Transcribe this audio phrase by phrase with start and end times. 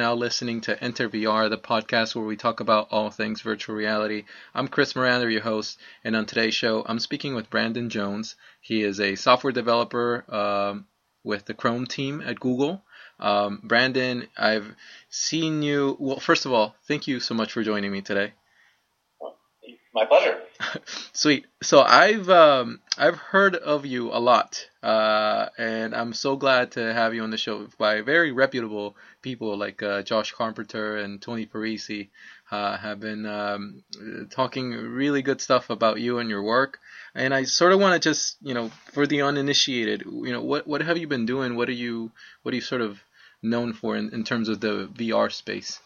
[0.00, 4.24] now listening to Enter VR, the podcast where we talk about all things virtual reality.
[4.54, 8.34] I'm Chris Miranda, your host, and on today's show, I'm speaking with Brandon Jones.
[8.62, 10.86] He is a software developer um,
[11.22, 12.82] with the Chrome team at Google.
[13.18, 14.74] Um, Brandon, I've
[15.10, 15.98] seen you.
[16.00, 18.32] Well, first of all, thank you so much for joining me today.
[19.92, 20.40] My pleasure.
[21.12, 21.44] Sweet.
[21.62, 26.92] So I've um, I've heard of you a lot, uh, and I'm so glad to
[26.94, 31.46] have you on the show by very reputable people like uh, Josh Carpenter and Tony
[31.46, 32.08] Parisi.
[32.50, 33.84] Uh, have been um,
[34.30, 36.80] talking really good stuff about you and your work,
[37.14, 40.66] and I sort of want to just you know for the uninitiated, you know what
[40.66, 41.54] what have you been doing?
[41.54, 42.10] What are you
[42.42, 42.98] what are you sort of
[43.42, 45.78] known for in, in terms of the VR space?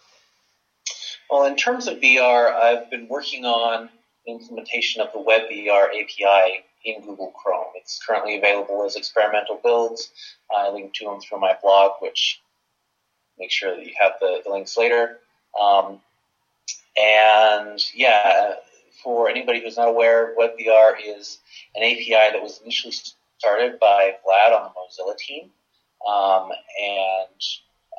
[1.29, 3.91] Well, in terms of VR, I've been working on
[4.27, 7.73] implementation of the WebVR API in Google Chrome.
[7.75, 10.11] It's currently available as experimental builds.
[10.55, 12.41] I link to them through my blog, which
[13.39, 15.19] make sure that you have the, the links later.
[15.61, 16.01] Um,
[16.97, 18.55] and yeah,
[19.03, 21.39] for anybody who's not aware, WebVR is
[21.75, 22.95] an API that was initially
[23.39, 25.51] started by Vlad on the Mozilla team.
[26.07, 26.51] Um,
[26.81, 27.41] and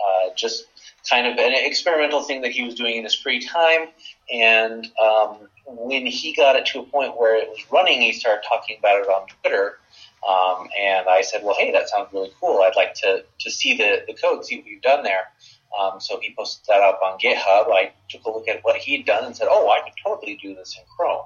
[0.05, 0.65] uh, just
[1.09, 3.87] kind of an experimental thing that he was doing in his free time.
[4.31, 8.43] And um, when he got it to a point where it was running, he started
[8.47, 9.79] talking about it on Twitter.
[10.27, 12.61] Um, and I said, well, hey, that sounds really cool.
[12.61, 15.31] I'd like to, to see the, the code, see what you've done there.
[15.79, 17.67] Um, so he posted that up on GitHub.
[17.71, 20.55] I took a look at what he'd done and said, oh, I could totally do
[20.55, 21.25] this in Chrome.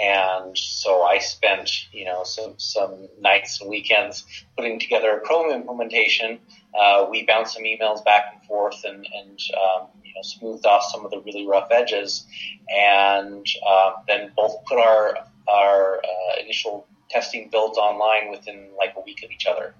[0.00, 4.24] And so I spent, you know, some, some nights and weekends
[4.56, 6.38] putting together a Chrome implementation.
[6.78, 10.82] Uh, we bounced some emails back and forth and, and um, you know, smoothed off
[10.90, 12.26] some of the really rough edges,
[12.68, 15.16] and um, then both put our
[15.48, 19.74] our uh, initial testing builds online within like a week of each other,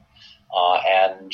[0.54, 1.32] uh, and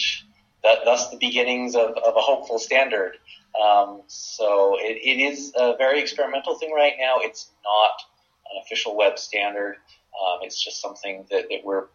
[0.63, 3.17] that, thus the beginnings of, of a hopeful standard.
[3.61, 7.17] Um, so it, it is a very experimental thing right now.
[7.19, 8.03] It's not
[8.51, 9.77] an official web standard.
[10.19, 11.87] Um, it's just something that, that we're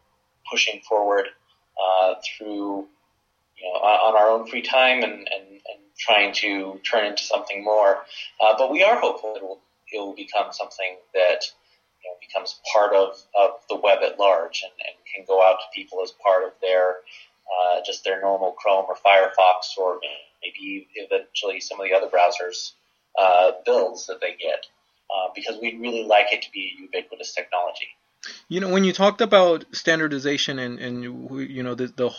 [0.50, 1.28] pushing forward
[1.82, 2.88] uh, through,
[3.58, 7.64] you know, on our own free time and, and, and trying to turn into something
[7.64, 8.04] more.
[8.42, 9.60] Uh, but we are hopeful it will,
[9.92, 11.42] it will become something that
[12.04, 15.58] you know, becomes part of, of the web at large and, and can go out
[15.60, 16.98] to people as part of their
[17.44, 20.00] uh, just their normal Chrome or Firefox or
[20.42, 22.72] maybe eventually some of the other browsers
[23.20, 24.66] uh, builds that they get.
[25.10, 27.88] Uh, because we'd really like it to be a ubiquitous technology.
[28.48, 32.12] You know, when you talked about standardization and, and you know the, the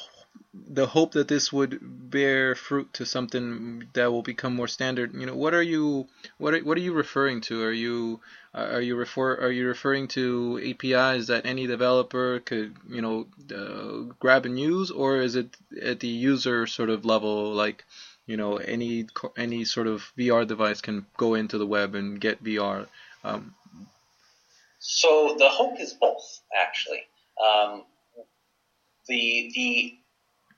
[0.53, 1.78] the hope that this would
[2.11, 6.06] bear fruit to something that will become more standard, you know, what are you
[6.39, 7.62] what are, what are you referring to?
[7.62, 8.21] Are you
[8.55, 14.12] are you refer are you referring to APIs that any developer could you know uh,
[14.19, 17.84] grab and use, or is it at the user sort of level like?
[18.27, 22.43] You know any any sort of VR device can go into the web and get
[22.43, 22.87] VR.
[23.23, 23.55] Um,
[24.79, 27.07] so the hope is both, actually.
[27.43, 27.85] Um,
[29.09, 29.95] the the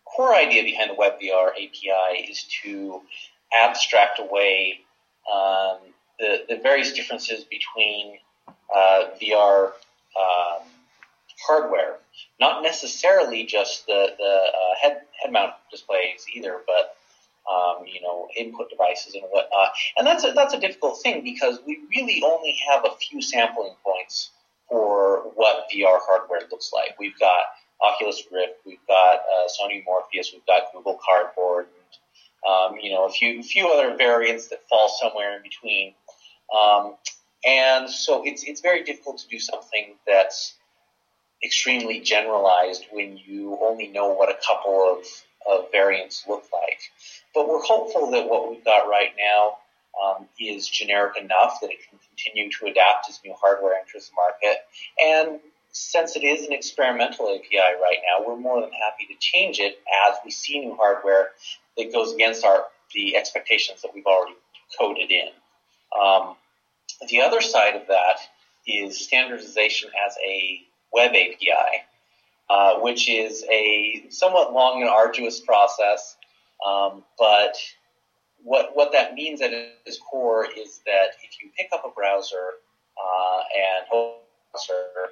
[0.04, 3.02] core idea behind the WebVR API is to
[3.56, 4.80] abstract away
[5.32, 5.78] um,
[6.18, 8.18] the the various differences between
[8.74, 10.62] uh, VR um,
[11.46, 11.98] hardware,
[12.40, 16.95] not necessarily just the the uh, head head mount displays either, but
[17.50, 19.70] um, you know, input devices and whatnot.
[19.96, 23.74] And that's a, that's a difficult thing because we really only have a few sampling
[23.84, 24.30] points
[24.68, 26.98] for what VR hardware looks like.
[26.98, 27.44] We've got
[27.80, 33.06] Oculus Rift, we've got uh, Sony Morpheus, we've got Google Cardboard, and, um, you know,
[33.06, 35.94] a few few other variants that fall somewhere in between.
[36.56, 36.94] Um,
[37.44, 40.54] and so it's it's very difficult to do something that's
[41.44, 45.06] extremely generalized when you only know what a couple of,
[45.50, 46.80] of variants look like.
[47.36, 49.58] But we're hopeful that what we've got right now
[50.02, 54.14] um, is generic enough that it can continue to adapt as new hardware enters the
[54.16, 54.64] market.
[55.04, 55.40] And
[55.70, 59.78] since it is an experimental API right now, we're more than happy to change it
[60.08, 61.32] as we see new hardware
[61.76, 64.36] that goes against our the expectations that we've already
[64.78, 65.28] coded in.
[66.00, 66.36] Um,
[67.10, 68.16] the other side of that
[68.66, 71.84] is standardization as a web API,
[72.48, 76.16] uh, which is a somewhat long and arduous process
[76.64, 77.56] um, but
[78.42, 82.54] what what that means at its core is that if you pick up a browser
[82.96, 83.86] uh, and
[84.52, 85.10] browser,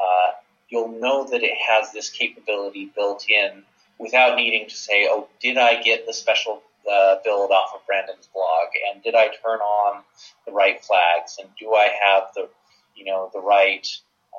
[0.00, 0.32] uh,
[0.68, 3.62] you'll know that it has this capability built in
[3.98, 8.28] without needing to say, "Oh, did I get the special uh, build off of Brandon's
[8.32, 8.68] blog?
[8.90, 10.02] And did I turn on
[10.46, 11.38] the right flags?
[11.38, 12.48] And do I have the
[12.96, 13.86] you know the right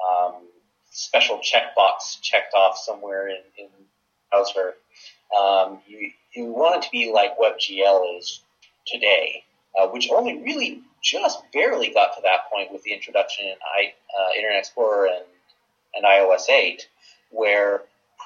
[0.10, 0.34] um,
[0.90, 3.70] special checkbox checked off somewhere in, in
[4.32, 4.76] browser?"
[5.38, 8.42] Um, you, you want it to be like WebGL is
[8.86, 9.44] today,
[9.80, 13.94] uh, which only really just barely got to that point with the introduction in I,
[14.20, 15.26] uh, Internet Explorer and,
[15.96, 16.88] and iOS 8,
[17.32, 17.84] where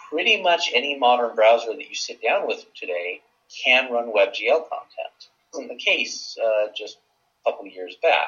[0.10, 3.22] pretty much any modern browser that you sit down with today
[3.64, 5.30] can run WebGL content.
[5.54, 6.98] wasn't the case uh, just
[7.46, 8.28] a couple of years back.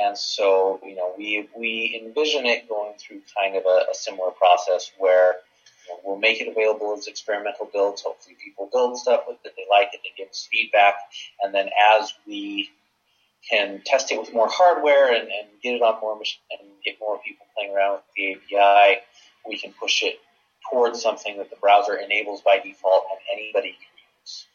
[0.00, 4.30] And so, you know, we, we envision it going through kind of a, a similar
[4.32, 5.36] process where
[5.86, 8.02] you know, we'll make it available as experimental builds.
[8.02, 10.94] Hopefully people build stuff with it, they like it, they give us feedback.
[11.42, 12.70] And then as we
[13.48, 16.96] can test it with more hardware and, and get it on more machines and get
[17.00, 19.00] more people playing around with the API,
[19.46, 20.18] we can push it
[20.70, 23.78] towards something that the browser enables by default and anybody can
[24.20, 24.46] use.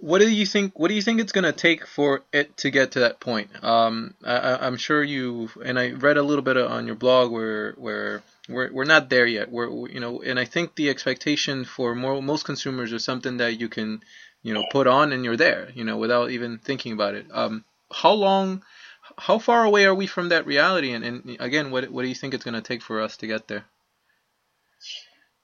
[0.00, 0.78] What do you think?
[0.78, 3.48] What do you think it's going to take for it to get to that point?
[3.64, 7.72] Um, I, am sure you and I read a little bit on your blog where
[7.72, 9.50] where we're, we're not there yet.
[9.50, 13.60] We're you know, and I think the expectation for more, most consumers is something that
[13.60, 14.02] you can
[14.42, 15.70] you know put on and you're there.
[15.74, 17.26] You know, without even thinking about it.
[17.32, 18.62] Um, how long?
[19.18, 20.92] How far away are we from that reality?
[20.92, 23.26] And, and again, what what do you think it's going to take for us to
[23.26, 23.64] get there?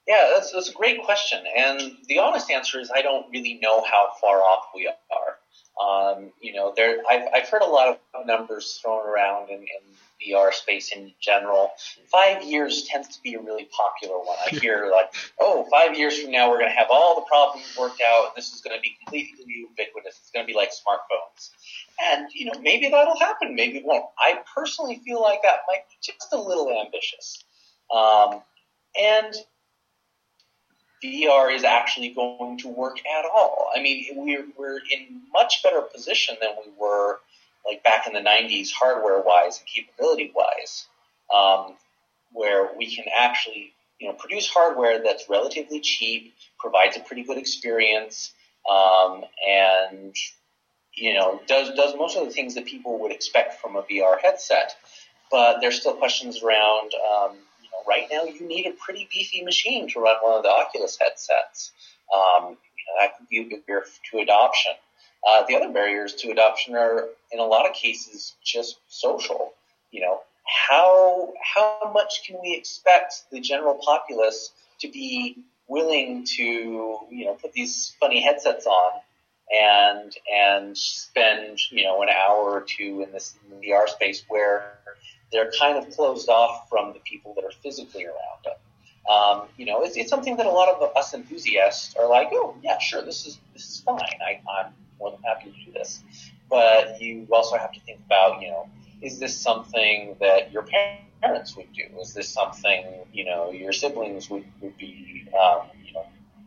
[0.06, 1.44] Yeah, that's, that's a great question.
[1.56, 5.38] And the honest answer is I don't really know how far off we are.
[5.80, 9.96] Um, you know, there I've, I've heard a lot of numbers thrown around in, in
[10.26, 11.72] VR space in general.
[12.10, 14.36] Five years tends to be a really popular one.
[14.44, 17.66] I hear like, oh, five years from now we're going to have all the problems
[17.78, 20.18] worked out, and this is going to be completely ubiquitous.
[20.20, 21.50] It's going to be like smartphones.
[22.02, 24.06] And you know, maybe that'll happen, maybe it won't.
[24.18, 27.44] I personally feel like that might be just a little ambitious.
[27.94, 28.42] Um,
[28.98, 29.34] and
[31.04, 33.70] VR is actually going to work at all.
[33.74, 37.18] I mean, we're, we're in much better position than we were
[37.66, 40.86] like back in the 90s hardware wise and capability wise,
[41.34, 41.74] um,
[42.32, 47.38] where we can actually, you know, produce hardware that's relatively cheap, provides a pretty good
[47.38, 48.32] experience,
[48.70, 50.14] um, and,
[50.94, 54.20] you know, does, does most of the things that people would expect from a VR
[54.22, 54.74] headset.
[55.30, 57.36] But there's still questions around, um,
[57.86, 61.72] right now you need a pretty beefy machine to run one of the Oculus headsets.
[62.14, 64.72] Um, you know, that could be a barrier to adoption.
[65.26, 69.52] Uh, the other barriers to adoption are, in a lot of cases, just social.
[69.90, 74.50] You know, how how much can we expect the general populace
[74.80, 79.00] to be willing to, you know, put these funny headsets on
[79.52, 84.78] and and spend, you know, an hour or two in this VR space where
[85.30, 88.54] they're kind of closed off from the people that are physically around them.
[89.10, 92.56] Um, you know, it's, it's something that a lot of us enthusiasts are like, oh
[92.62, 93.98] yeah, sure, this is this is fine.
[93.98, 96.02] I, I'm more than happy to do this.
[96.52, 98.68] But you also have to think about, you know,
[99.00, 100.64] is this something that your
[101.22, 101.84] parents would do?
[101.98, 106.04] Is this something you know your siblings would, would be um, you know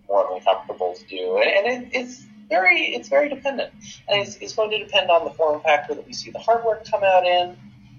[0.08, 1.38] more than comfortable to do?
[1.38, 3.74] And, and it, it's very it's very dependent,
[4.08, 6.84] and it's, it's going to depend on the form factor that we see the hardware
[6.90, 7.58] come out in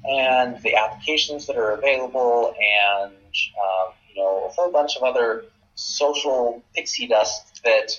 [0.08, 5.46] and the applications that are available and um, you know a whole bunch of other
[5.74, 7.90] social pixie dust that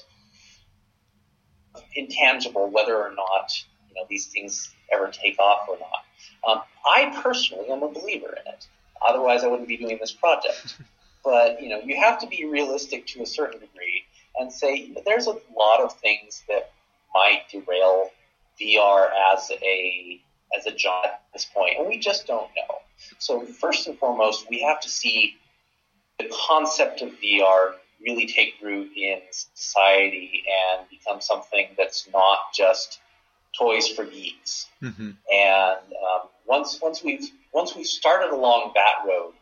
[1.93, 3.51] intangible whether or not
[3.97, 6.05] you know these things ever take off or not.
[6.47, 8.67] Um, I personally am a believer in it.
[9.07, 10.79] Otherwise, I wouldn't be doing this project.
[11.23, 14.05] But you know, you have to be realistic to a certain degree
[14.39, 16.71] and say there's a lot of things that
[17.13, 18.11] might derail
[18.61, 20.21] VR as a
[20.57, 22.75] as a job at this point, and we just don't know.
[23.17, 25.35] So first and foremost, we have to see
[26.17, 32.99] the concept of VR really take root in society and become something that's not just
[33.57, 34.67] toys for geeks.
[34.81, 35.11] Mm-hmm.
[35.33, 39.33] And um, once once we've once we've started along that road,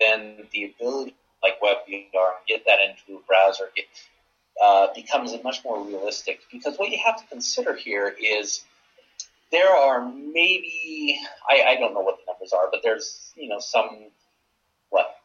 [0.00, 3.86] then the ability like WebVR get that into a browser get,
[4.62, 6.40] uh, becomes much more realistic.
[6.52, 8.64] Because what you have to consider here is
[9.50, 13.58] there are maybe I, I don't know what the numbers are, but there's you know
[13.58, 14.10] some
[14.90, 15.16] what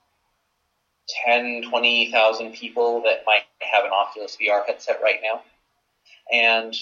[1.26, 5.42] 10, 20,000 people that might have an Oculus VR headset right now,
[6.32, 6.76] and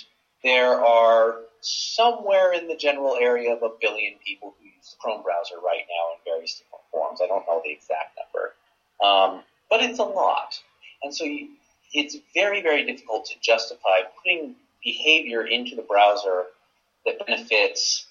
[0.43, 5.23] there are somewhere in the general area of a billion people who use the Chrome
[5.23, 7.21] browser right now in various different forms.
[7.23, 8.53] I don't know the exact number,
[9.03, 10.59] um, but it's a lot,
[11.03, 11.49] and so you,
[11.93, 16.45] it's very very difficult to justify putting behavior into the browser
[17.05, 18.05] that benefits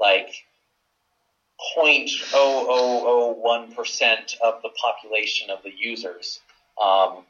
[0.00, 0.44] like
[1.76, 6.40] 0.0001% of the population of the users.
[6.82, 7.24] Um,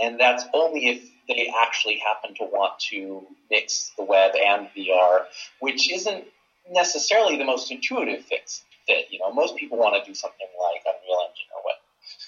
[0.00, 5.24] and that's only if they actually happen to want to mix the web and VR,
[5.60, 6.24] which isn't
[6.70, 9.06] necessarily the most intuitive fix fit.
[9.10, 11.76] You know, most people want to do something like Unreal Engine or what.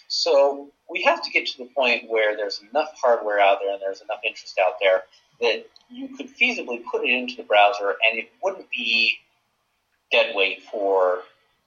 [0.09, 3.81] So we have to get to the point where there's enough hardware out there and
[3.81, 5.05] there's enough interest out there
[5.41, 9.19] that you could feasibly put it into the browser and it wouldn't be
[10.13, 11.21] dead weight for,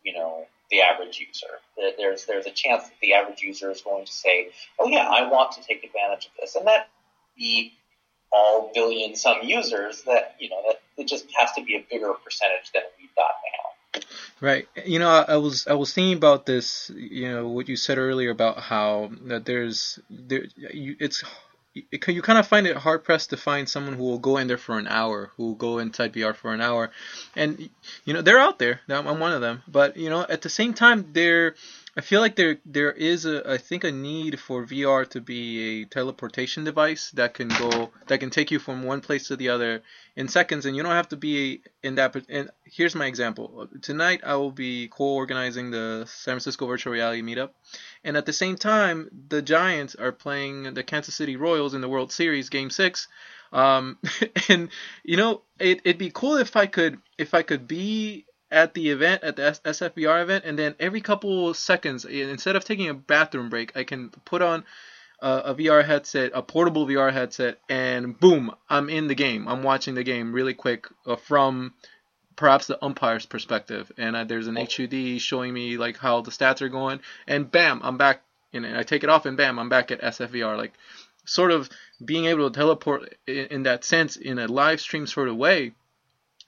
[0.03, 1.59] you know, the average user.
[1.97, 4.49] There's there's a chance that the average user is going to say,
[4.79, 6.89] "Oh yeah, I want to take advantage of this," and that
[7.37, 7.73] be
[8.31, 10.03] all billion some users.
[10.03, 13.31] That you know that it just has to be a bigger percentage than we've got
[13.43, 13.63] now.
[14.41, 14.67] Right.
[14.85, 16.91] You know, I, I, was I was thinking about this.
[16.95, 21.23] You know, what you said earlier about how that there's there you, it's
[21.75, 24.47] it, you kind of find it hard pressed to find someone who will go in
[24.47, 26.91] there for an hour, who will go inside VR for an hour,
[27.35, 27.69] and
[28.05, 28.81] you know they're out there.
[28.89, 31.55] I'm one of them, but you know at the same time they're
[31.95, 35.81] I feel like there there is a I think a need for VR to be
[35.81, 39.49] a teleportation device that can go that can take you from one place to the
[39.49, 39.83] other
[40.15, 42.15] in seconds, and you don't have to be in that.
[42.29, 47.51] And here's my example: tonight I will be co-organizing the San Francisco Virtual Reality Meetup,
[48.03, 51.89] and at the same time the Giants are playing the Kansas City Royals in the
[51.89, 53.07] World Series Game Six.
[53.51, 53.99] Um,
[54.49, 54.69] and
[55.03, 58.91] you know it, it'd be cool if I could if I could be at the
[58.91, 63.49] event at the SFVR event, and then every couple seconds, instead of taking a bathroom
[63.49, 64.63] break, I can put on
[65.19, 69.47] a, a VR headset, a portable VR headset, and boom, I'm in the game.
[69.47, 71.73] I'm watching the game really quick uh, from
[72.35, 76.69] perhaps the umpire's perspective, and there's an HUD showing me like how the stats are
[76.69, 78.21] going, and bam, I'm back.
[78.55, 80.55] And I take it off, and bam, I'm back at SFVR.
[80.55, 80.73] Like
[81.25, 81.69] sort of
[82.03, 85.73] being able to teleport in, in that sense in a live stream sort of way.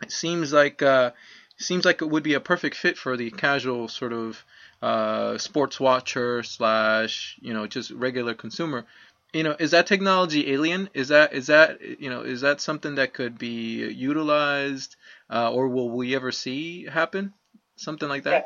[0.01, 1.11] It seems like uh,
[1.57, 4.43] seems like it would be a perfect fit for the casual sort of
[4.81, 8.85] uh, sports watcher slash you know just regular consumer.
[9.33, 10.89] You know, is that technology alien?
[10.93, 14.95] Is that is that you know is that something that could be utilized,
[15.29, 17.33] uh, or will we ever see happen?
[17.75, 18.31] Something like that.
[18.31, 18.41] Yeah.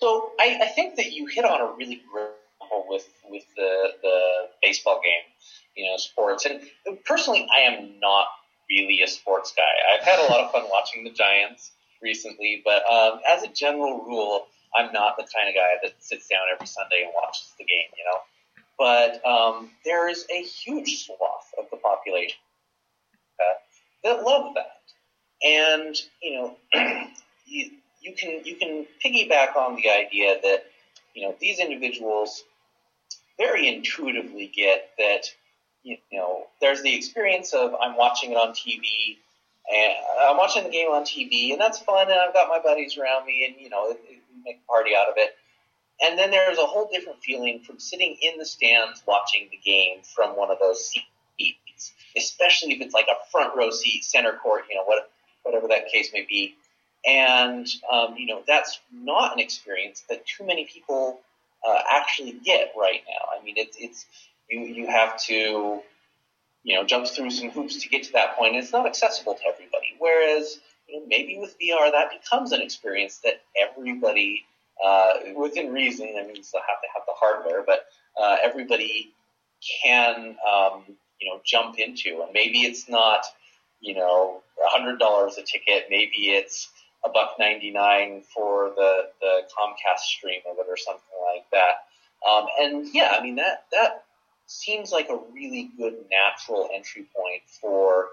[0.00, 2.30] So I, I think that you hit on a really great
[2.90, 4.20] with with the the
[4.62, 5.32] baseball game,
[5.76, 6.46] you know, sports.
[6.46, 6.60] And
[7.04, 8.26] personally, I am not
[8.68, 9.62] really a sports guy.
[9.94, 14.04] I've had a lot of fun watching the Giants recently, but um, as a general
[14.04, 17.64] rule, I'm not the kind of guy that sits down every Sunday and watches the
[17.64, 18.20] game, you know.
[18.78, 22.38] But um, there is a huge swath of the population
[23.38, 23.54] uh,
[24.04, 24.80] that love that,
[25.46, 26.56] and you know,
[27.46, 30.64] you, you can you can piggyback on the idea that
[31.14, 32.42] you know these individuals
[33.38, 35.24] very intuitively get that
[35.82, 39.18] you know there's the experience of I'm watching it on TV
[39.72, 42.10] and I'm watching the game on TV, and that's fun.
[42.10, 45.08] And I've got my buddies around me, and you know, we make a party out
[45.08, 45.34] of it.
[46.02, 49.98] And then there's a whole different feeling from sitting in the stands watching the game
[50.02, 54.64] from one of those seats, especially if it's like a front row seat, center court,
[54.70, 55.10] you know, what,
[55.42, 56.56] whatever that case may be.
[57.06, 61.20] And um, you know, that's not an experience that too many people
[61.66, 63.38] uh, actually get right now.
[63.38, 64.06] I mean, it's it's
[64.50, 65.80] you you have to
[66.62, 68.56] you know, jumps through some hoops to get to that point.
[68.56, 69.94] It's not accessible to everybody.
[69.98, 74.44] Whereas, you know, maybe with VR, that becomes an experience that everybody,
[74.84, 77.86] uh, within reason, I mean, you still have to have the hardware, but
[78.20, 79.12] uh, everybody
[79.82, 80.82] can, um,
[81.20, 82.22] you know, jump into.
[82.22, 83.24] And maybe it's not,
[83.80, 84.42] you know,
[84.74, 85.86] $100 a ticket.
[85.88, 86.68] Maybe it's
[87.04, 91.02] a buck 99 for the, the Comcast stream of it or something
[91.34, 91.86] like that.
[92.28, 94.04] Um, and yeah, I mean, that, that
[94.50, 98.08] seems like a really good natural entry point for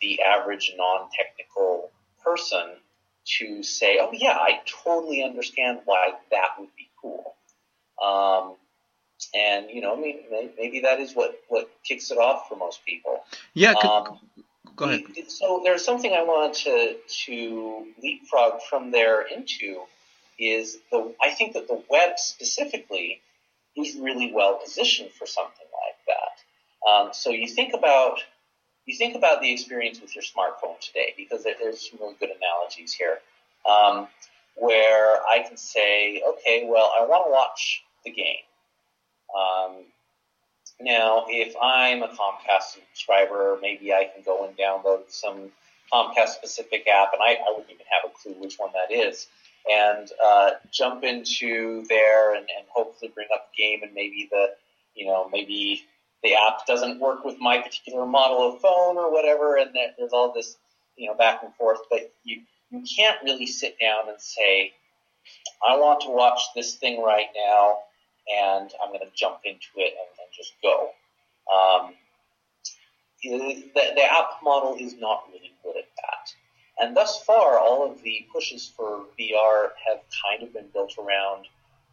[0.00, 1.90] the average non-technical
[2.24, 2.66] person
[3.38, 7.34] to say, oh yeah, I totally understand why that would be cool.
[8.02, 8.54] Um,
[9.34, 10.26] and you know, maybe,
[10.58, 13.24] maybe that is what what kicks it off for most people.
[13.54, 13.72] Yeah.
[13.72, 14.18] Um,
[14.74, 15.04] go ahead.
[15.28, 19.82] So there's something I wanted to to leapfrog from there into
[20.38, 23.20] is the I think that the web specifically
[23.76, 26.90] is really well positioned for something like that.
[26.90, 28.20] Um, so you think about
[28.86, 32.92] you think about the experience with your smartphone today because there's some really good analogies
[32.92, 33.18] here,
[33.68, 34.06] um,
[34.54, 38.44] where I can say, okay, well, I want to watch the game.
[39.36, 39.82] Um,
[40.80, 45.50] now, if I'm a Comcast subscriber, maybe I can go and download some
[45.92, 49.26] Comcast specific app, and I, I wouldn't even have a clue which one that is,
[49.70, 54.48] and uh, jump into there and, and hopefully bring up the game, and maybe the,
[54.94, 55.84] you know, maybe
[56.22, 60.32] the app doesn't work with my particular model of phone or whatever, and there's all
[60.32, 60.56] this,
[60.96, 61.80] you know, back and forth.
[61.90, 64.72] But you you can't really sit down and say,
[65.66, 67.78] I want to watch this thing right now,
[68.34, 70.90] and I'm going to jump into it and, and just go.
[71.52, 71.94] Um,
[73.22, 76.34] the, the app model is not really good at that.
[76.78, 81.46] And thus far, all of the pushes for VR have kind of been built around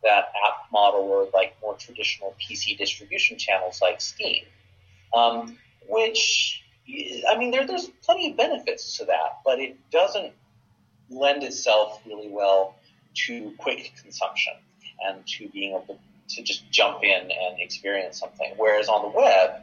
[0.04, 4.44] that app model or like more traditional PC distribution channels like Steam,
[5.14, 6.64] um, which
[7.30, 10.34] I mean, there, there's plenty of benefits to that, but it doesn't
[11.10, 12.76] lend itself really well
[13.26, 14.54] to quick consumption
[15.06, 16.00] and to being able
[16.30, 18.54] to, just jump in and experience something.
[18.58, 19.62] Whereas on the web,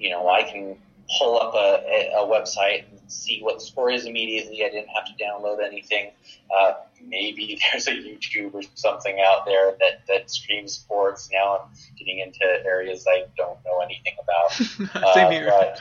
[0.00, 0.76] you know, I can
[1.16, 4.64] pull up a, a, website see what the score is immediately.
[4.64, 6.10] I didn't have to download anything.
[6.56, 6.74] Uh,
[7.06, 11.28] maybe there's a YouTube or something out there that, that streams sports.
[11.32, 14.52] Now I'm getting into areas I don't know anything about.
[15.14, 15.48] Same uh, here.
[15.48, 15.80] But,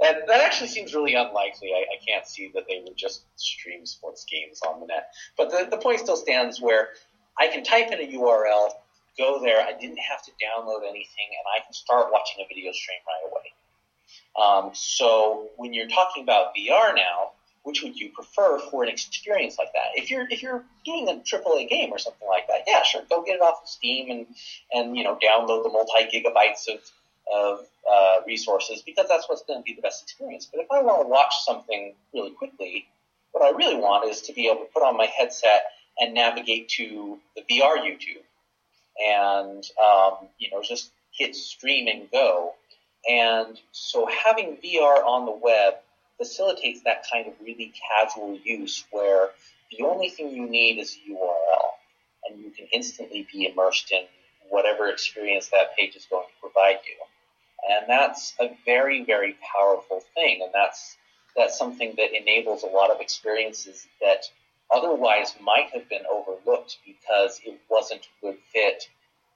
[0.00, 1.70] that, that actually seems really unlikely.
[1.72, 5.12] I, I can't see that they would just stream sports games on the net.
[5.36, 6.90] But the, the point still stands where
[7.38, 8.70] I can type in a URL,
[9.18, 12.72] go there, I didn't have to download anything, and I can start watching a video
[12.72, 13.52] stream right away.
[14.40, 17.32] Um, so when you're talking about VR now,
[17.62, 20.00] which would you prefer for an experience like that?
[20.00, 23.24] If you're if you're doing a AAA game or something like that, yeah, sure, go
[23.24, 24.26] get it off of Steam and
[24.72, 26.80] and you know download the multi gigabytes of
[27.32, 30.46] of uh, resources because that's what's going to be the best experience.
[30.46, 32.86] But if I want to watch something really quickly,
[33.32, 35.66] what I really want is to be able to put on my headset
[35.98, 38.22] and navigate to the VR YouTube
[39.04, 42.54] and um, you know just hit stream and go.
[43.08, 45.74] And so having VR on the web
[46.18, 49.30] facilitates that kind of really casual use where
[49.70, 51.70] the only thing you need is a URL
[52.28, 54.02] and you can instantly be immersed in
[54.48, 56.96] whatever experience that page is going to provide you.
[57.68, 60.40] And that's a very, very powerful thing.
[60.42, 60.96] And that's,
[61.36, 64.24] that's something that enables a lot of experiences that
[64.72, 68.88] otherwise might have been overlooked because it wasn't a good fit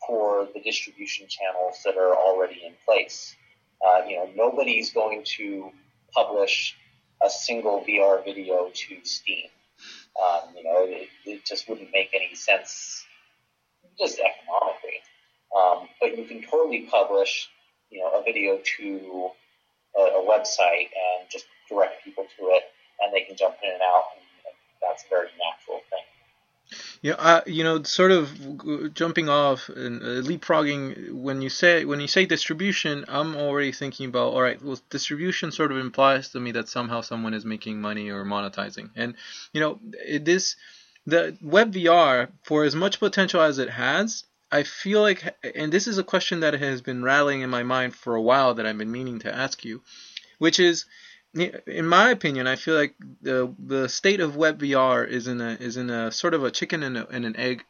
[0.06, 3.34] for the distribution channels that are already in place.
[3.84, 5.70] Uh, you know, nobody's going to
[6.14, 6.76] publish
[7.22, 9.46] a single VR video to Steam.
[10.20, 13.04] Um, you know, it, it, just wouldn't make any sense
[13.98, 15.00] just economically.
[15.56, 17.48] Um, but you can totally publish
[17.90, 19.30] you know, a video to
[19.96, 22.64] a, a website and just direct people to it,
[23.00, 26.09] and they can jump in and out, and, and that's a very natural thing.
[27.02, 31.12] Yeah, uh, you know, sort of jumping off and uh, leapfrogging.
[31.12, 34.62] When you say when you say distribution, I'm already thinking about all right.
[34.62, 38.90] Well, distribution sort of implies to me that somehow someone is making money or monetizing,
[38.96, 39.14] and
[39.54, 39.80] you know,
[40.20, 40.56] this
[41.06, 45.86] the web VR for as much potential as it has, I feel like, and this
[45.86, 48.76] is a question that has been rattling in my mind for a while that I've
[48.76, 49.82] been meaning to ask you,
[50.38, 50.84] which is,
[51.34, 55.52] in my opinion, I feel like the the state of web VR is in a
[55.52, 57.64] is in a sort of a chicken and, a, and an egg,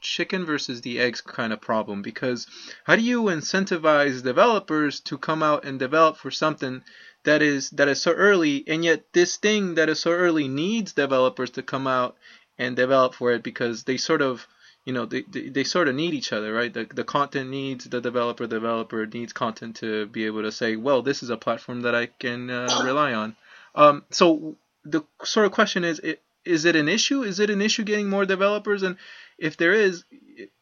[0.00, 2.02] chicken versus the eggs kind of problem.
[2.02, 2.46] Because
[2.84, 6.82] how do you incentivize developers to come out and develop for something
[7.24, 10.92] that is that is so early, and yet this thing that is so early needs
[10.92, 12.16] developers to come out
[12.58, 14.46] and develop for it because they sort of
[14.86, 16.72] you know they, they, they, sort of need each other right?
[16.72, 20.76] The, the content needs the developer the developer needs content to be able to say
[20.76, 23.36] well this is a platform that i can uh, rely on.
[23.74, 26.00] Um, so the sort of question is
[26.46, 27.22] is it an issue?
[27.22, 28.84] Is it an issue getting more developers?
[28.84, 28.96] And
[29.36, 30.04] if there is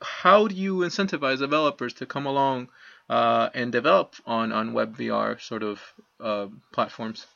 [0.00, 2.68] how do you incentivize developers to come along
[3.10, 5.80] uh, and develop on on web vr sort of
[6.20, 7.26] uh, platforms?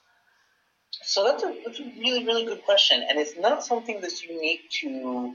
[0.90, 3.04] So that's a, that's a really really good question.
[3.08, 5.34] And it's not something that's unique to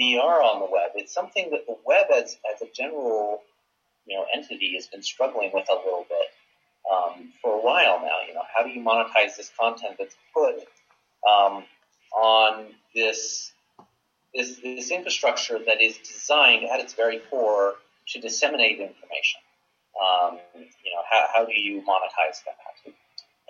[0.00, 0.90] VR on the web.
[0.94, 3.42] It's something that the web as, as a general,
[4.06, 6.28] you know, entity has been struggling with a little bit
[6.90, 8.18] um, for a while now.
[8.26, 10.56] You know, how do you monetize this content that's put
[11.28, 11.64] um,
[12.16, 13.52] on this,
[14.34, 17.74] this this infrastructure that is designed at its very core
[18.08, 19.40] to disseminate information?
[20.00, 22.94] Um, you know, how, how do you monetize that?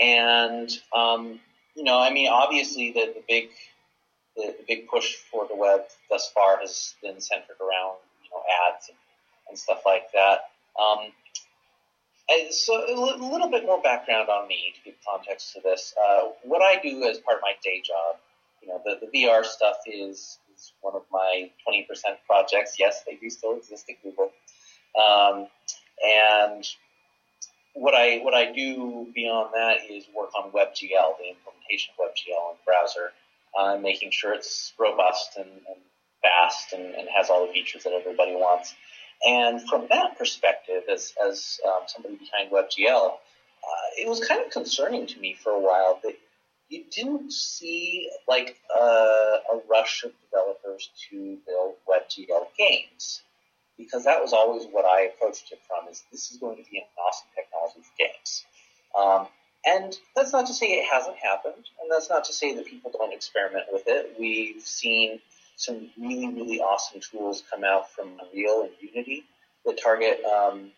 [0.01, 1.41] And um,
[1.75, 3.51] you know, I mean, obviously the, the big
[4.38, 8.42] the, the big push for the web thus far has been centered around you know
[8.66, 8.98] ads and,
[9.51, 10.51] and stuff like that.
[10.81, 11.12] Um,
[12.51, 15.94] so a little bit more background on me to give context to this.
[15.98, 18.16] Uh, what I do as part of my day job,
[18.62, 21.87] you know, the, the VR stuff is, is one of my 20%
[22.27, 22.77] projects.
[22.79, 24.31] Yes, they do still exist at Google.
[25.03, 25.46] Um,
[26.05, 26.64] and
[27.74, 32.53] what I what I do beyond that is work on WebGL, the implementation of WebGL
[32.53, 33.12] in browser
[33.59, 35.81] uh, making sure it's robust and, and
[36.23, 38.75] fast and, and, has all the features that everybody wants.
[39.25, 44.51] And from that perspective, as, as um, somebody behind WebGL, uh, it was kind of
[44.51, 46.15] concerning to me for a while that
[46.69, 53.23] you didn't see like a, a rush of developers to build WebGL games
[53.79, 56.79] because that was always what I approached it from is this is going to be
[56.79, 58.45] an awesome technology for games.
[58.99, 59.29] Um,
[59.69, 62.91] and that's not to say it hasn't happened, and that's not to say that people
[62.97, 64.17] don't experiment with it.
[64.19, 65.21] We've seen
[65.57, 69.25] some really, really awesome tools come out from Unreal and Unity
[69.67, 70.71] that target um,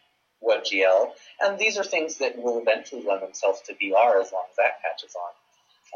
[0.43, 1.11] WebGL.
[1.43, 4.81] And these are things that will eventually lend themselves to VR as long as that
[4.83, 5.31] catches on.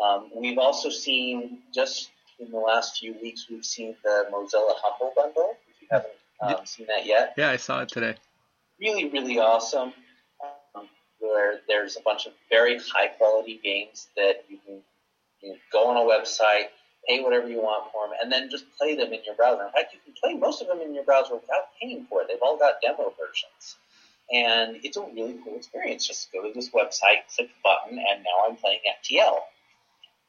[0.03, 5.13] Um, we've also seen, just in the last few weeks, we've seen the Mozilla Humble
[5.17, 5.57] Bundle.
[5.69, 7.35] If you haven't um, seen that yet.
[7.37, 8.17] Yeah, I saw it today.
[8.81, 9.93] Really, really awesome.
[11.25, 14.81] Where there's a bunch of very high quality games that you can,
[15.41, 16.69] you go on a website,
[17.09, 19.65] pay whatever you want for them, and then just play them in your browser.
[19.65, 22.29] In fact, you can play most of them in your browser without paying for it.
[22.29, 23.77] They've all got demo versions.
[24.33, 26.07] And it's a really cool experience.
[26.07, 29.39] Just go to this website, click the button, and now I'm playing FTL.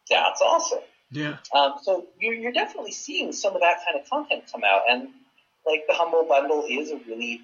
[0.09, 0.83] That's awesome.
[1.11, 1.37] Yeah.
[1.53, 4.81] Um, so you're, you're definitely seeing some of that kind of content come out.
[4.89, 5.09] And
[5.65, 7.41] like the Humble Bundle is a really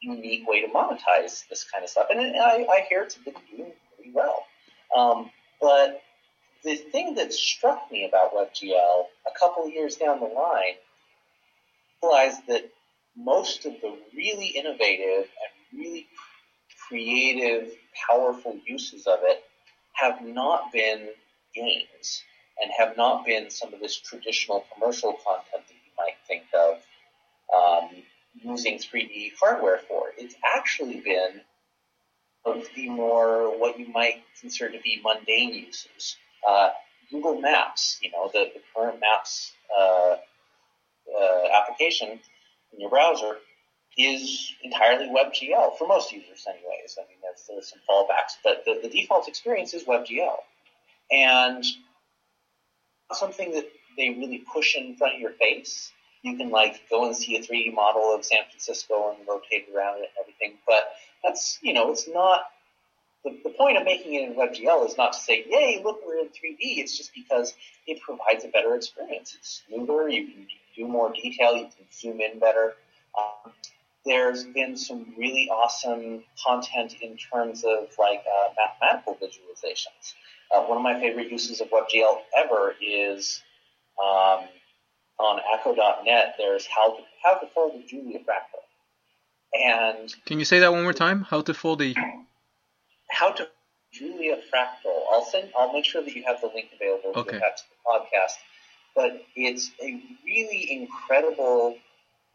[0.00, 2.06] unique way to monetize this kind of stuff.
[2.10, 4.44] And I, I hear it's been doing pretty well.
[4.96, 5.30] Um,
[5.60, 6.02] but
[6.64, 10.74] the thing that struck me about WebGL a couple of years down the line
[12.02, 12.70] realized that
[13.16, 16.06] most of the really innovative and really
[16.88, 17.72] creative,
[18.08, 19.42] powerful uses of it
[19.94, 21.08] have not been
[21.54, 22.22] games
[22.60, 26.76] and have not been some of this traditional commercial content that you might think of
[27.54, 28.02] um,
[28.42, 30.12] using 3D hardware for.
[30.16, 31.40] It's actually been
[32.44, 36.16] of the more what you might consider to be mundane uses.
[36.46, 36.70] Uh,
[37.10, 40.16] Google Maps, you know, the, the current Maps uh,
[41.18, 42.20] uh, application
[42.72, 43.36] in your browser
[43.96, 46.98] is entirely WebGL for most users, anyways.
[46.98, 50.36] I mean, there's, there's some fallbacks, but the, the default experience is WebGL,
[51.10, 51.64] and
[53.12, 55.92] something that they really push in front of your face.
[56.26, 59.98] You can like go and see a 3D model of San Francisco and rotate around
[59.98, 60.88] it and everything, but
[61.22, 62.46] that's you know, it's not
[63.26, 66.18] the, the point of making it in WebGL is not to say, yay, look, we're
[66.18, 66.78] in 3D.
[66.78, 67.54] It's just because
[67.86, 69.36] it provides a better experience.
[69.38, 70.08] It's smoother.
[70.08, 71.56] You can do more detail.
[71.56, 72.74] You can zoom in better.
[73.18, 73.52] Um,
[74.04, 80.14] there's been some really awesome content in terms of like uh, mathematical visualizations.
[80.54, 83.42] Uh, one of my favorite uses of WebGL ever is
[84.00, 84.44] um,
[85.18, 86.34] on Acko.net.
[86.38, 88.62] There's how to how to fold a Julia fractal.
[89.54, 91.22] And can you say that one more time?
[91.22, 91.94] How to fold a
[93.08, 93.48] how to
[93.92, 95.02] Julia Fractal.
[95.10, 95.50] I'll send.
[95.56, 97.38] I'll make sure that you have the link available okay.
[97.38, 98.34] to the podcast.
[98.94, 101.76] But it's a really incredible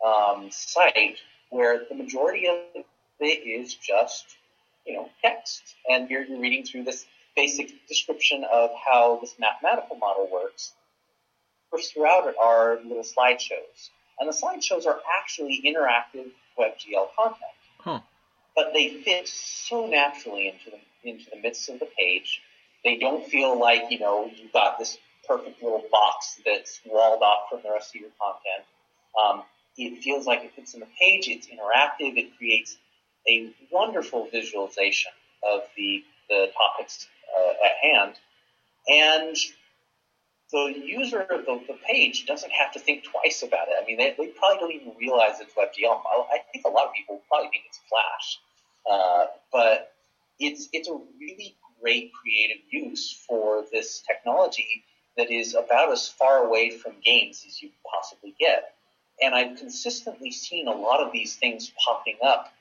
[0.05, 1.17] um, site
[1.49, 2.83] where the majority of
[3.19, 4.25] it is just
[4.85, 9.97] you know text, and you're, you're reading through this basic description of how this mathematical
[9.97, 10.73] model works.
[11.71, 17.55] First throughout it are little slideshows, and the slideshows are actually interactive WebGL content.
[17.79, 18.01] Huh
[18.55, 22.41] but they fit so naturally into the into the midst of the page.
[22.83, 27.49] They don't feel like you know you've got this perfect little box that's walled off
[27.49, 28.65] from the rest of your content.
[29.23, 29.43] Um,
[29.77, 31.27] it feels like it fits in the page.
[31.27, 32.17] It's interactive.
[32.17, 32.77] It creates
[33.27, 35.11] a wonderful visualization
[35.43, 38.15] of the the topics uh, at hand,
[38.87, 39.35] and
[40.51, 43.75] the user of the, the, page doesn't have to think twice about it.
[43.81, 46.01] I mean, they, they probably don't even realize it's WebGL.
[46.31, 48.39] I think a lot of people probably think it's Flash,
[48.89, 49.93] uh, but
[50.39, 54.83] it's it's a really great creative use for this technology
[55.17, 58.73] that is about as far away from games as you possibly get.
[59.21, 62.51] And I've consistently seen a lot of these things popping up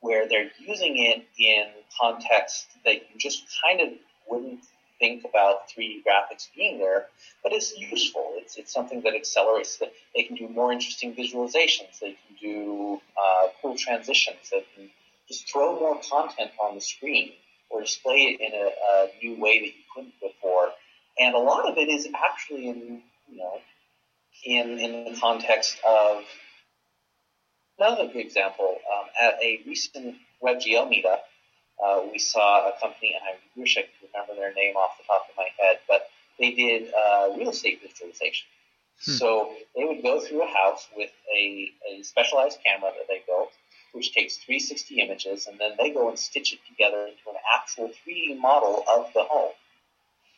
[0.00, 1.66] where they're using it in
[2.00, 3.88] context that you just kind of
[4.28, 4.60] wouldn't
[5.02, 7.06] think about 3D graphics being there,
[7.42, 8.34] but it's useful.
[8.36, 11.98] It's, it's something that accelerates that they can do more interesting visualizations.
[12.00, 14.50] They can do uh, cool transitions.
[14.52, 14.90] They can
[15.26, 17.32] just throw more content on the screen
[17.68, 20.68] or display it in a, a new way that you couldn't before.
[21.18, 23.58] And a lot of it is actually in, you know,
[24.44, 26.22] in, in the context of
[27.76, 28.76] another good example.
[28.92, 31.22] Um, at a recent WebGL meetup,
[31.82, 35.04] uh, we saw a company, and I wish I could remember their name off the
[35.04, 38.46] top of my head, but they did uh, real estate visualization.
[39.04, 39.12] Hmm.
[39.12, 43.50] So they would go through a house with a, a specialized camera that they built,
[43.92, 47.90] which takes 360 images, and then they go and stitch it together into an actual
[48.06, 49.52] 3D model of the home.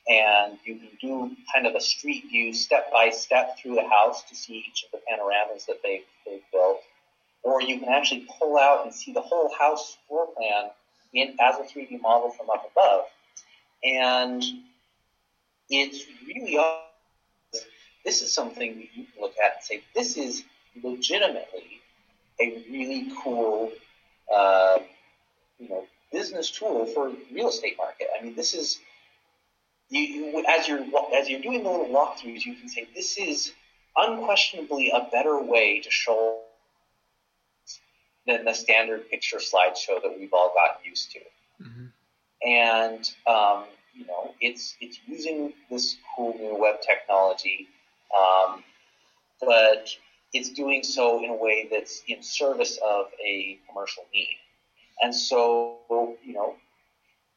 [0.07, 4.22] And you can do kind of a street view step by step through the house
[4.24, 6.80] to see each of the panoramas that they've, they've built.
[7.42, 10.70] Or you can actually pull out and see the whole house floor plan
[11.14, 13.05] in, as a 3D model from up above.
[13.83, 14.42] And
[15.70, 16.59] it's really
[18.05, 20.44] this is something you can look at and say, this is
[20.83, 21.81] legitimately
[22.40, 23.72] a really cool,
[24.35, 24.79] uh,
[25.59, 28.09] you know, business tool for real estate market.
[28.18, 28.79] I mean, this is
[29.88, 30.85] you, you, as you're
[31.16, 33.53] as you're doing the little walkthroughs, you can say this is
[33.96, 36.43] unquestionably a better way to show
[38.27, 41.21] than the standard picture slideshow that we've all gotten used to.
[41.63, 41.87] Mm-hmm.
[42.47, 47.69] And um, you know, it's it's using this cool new web technology,
[48.17, 48.63] um,
[49.41, 49.89] but
[50.33, 54.37] it's doing so in a way that's in service of a commercial need.
[55.01, 55.79] And so,
[56.25, 56.57] you know,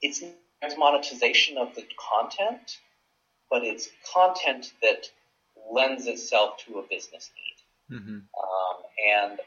[0.01, 0.23] it's
[0.77, 2.79] monetization of the content,
[3.49, 5.09] but it's content that
[5.71, 7.97] lends itself to a business need.
[7.97, 8.15] Mm-hmm.
[8.15, 8.77] Um,
[9.15, 9.39] and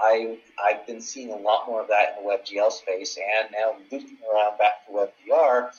[0.00, 3.76] I, I've been seeing a lot more of that in the WebGL space, and now
[3.90, 5.70] looping around back to WebVR,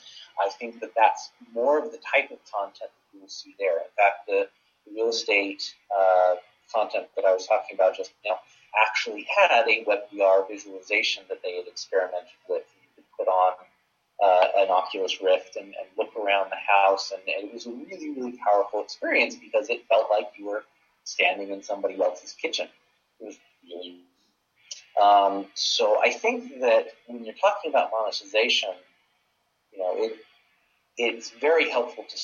[0.44, 3.76] I think that that's more of the type of content that you will see there.
[3.78, 4.48] In fact, the,
[4.94, 6.36] real estate uh,
[6.72, 8.38] content that I was talking about just now
[8.88, 12.62] actually had a WebVR visualization that they had experimented with.
[12.82, 13.54] You could put on
[14.22, 18.10] uh, an Oculus Rift and, and, look around the house, and it was a really,
[18.10, 20.64] really powerful experience because it felt like you were
[21.04, 22.68] standing in somebody else's kitchen.
[23.20, 23.38] It was
[25.02, 28.70] Um, so I think that when you're talking about monetization,
[29.72, 30.16] you know, it
[30.98, 32.16] it's very helpful to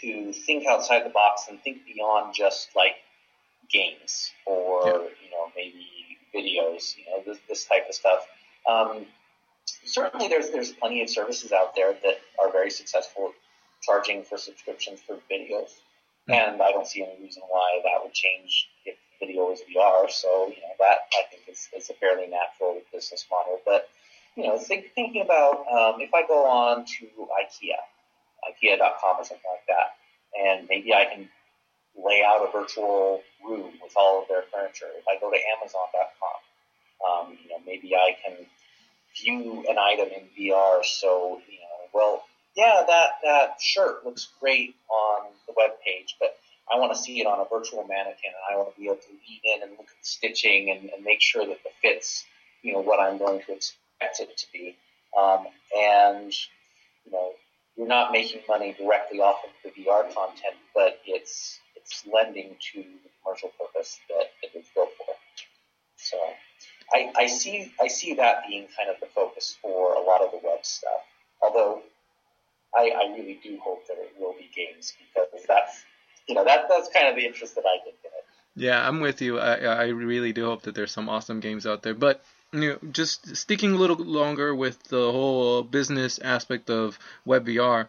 [0.00, 2.94] to think outside the box and think beyond just like
[3.70, 4.92] games or yeah.
[4.92, 5.86] you know maybe
[6.34, 8.26] videos, you know this, this type of stuff.
[8.68, 9.06] Um,
[9.84, 13.32] certainly, there's there's plenty of services out there that are very successful
[13.82, 15.74] charging for subscriptions for videos,
[16.28, 16.32] mm-hmm.
[16.32, 20.10] and I don't see any reason why that would change if video is VR.
[20.10, 23.60] So you know that I think is, is a fairly natural business model.
[23.64, 23.88] But
[24.36, 27.78] you know, think, thinking about um, if I go on to IKEA,
[28.50, 29.94] IKEA.com or something like that,
[30.38, 31.28] and maybe I can
[31.96, 34.88] lay out a virtual room with all of their furniture.
[34.96, 36.40] If I go to Amazon.com,
[37.04, 38.46] um, you know, maybe I can
[39.20, 40.84] view an item in VR.
[40.84, 42.24] So, you know, well,
[42.56, 46.36] yeah, that, that shirt looks great on the web page, but
[46.72, 48.96] I want to see it on a virtual mannequin and I want to be able
[48.96, 52.24] to lean in and look at the stitching and, and make sure that the fits,
[52.62, 54.76] you know, what I'm going to expect it to be.
[55.18, 56.32] Um, and,
[57.04, 57.32] you know,
[57.76, 62.82] you're not making money directly off of the VR content, but it's it's lending to
[62.82, 65.14] the commercial purpose that it was built for.
[65.96, 66.16] So
[66.92, 70.32] I, I see I see that being kind of the focus for a lot of
[70.32, 71.00] the web stuff.
[71.42, 71.82] Although
[72.76, 75.84] I, I really do hope that it will be games because that's
[76.28, 77.71] you know that that's kind of the interest that it.
[78.54, 79.38] Yeah, I'm with you.
[79.38, 82.78] I I really do hope that there's some awesome games out there, but you know,
[82.92, 87.88] just sticking a little longer with the whole business aspect of WebVR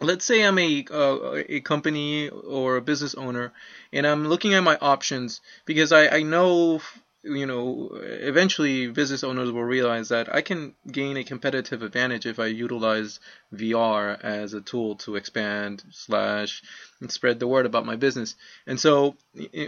[0.00, 3.52] let's say I'm a uh, a company or a business owner,
[3.92, 6.80] and I'm looking at my options because I I know
[7.22, 12.38] you know eventually business owners will realize that I can gain a competitive advantage if
[12.38, 13.20] I utilize
[13.54, 16.62] VR as a tool to expand slash
[17.00, 18.34] and spread the word about my business.
[18.66, 19.16] And so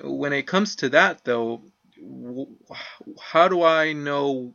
[0.03, 1.63] when it comes to that though,
[3.21, 4.55] how do I know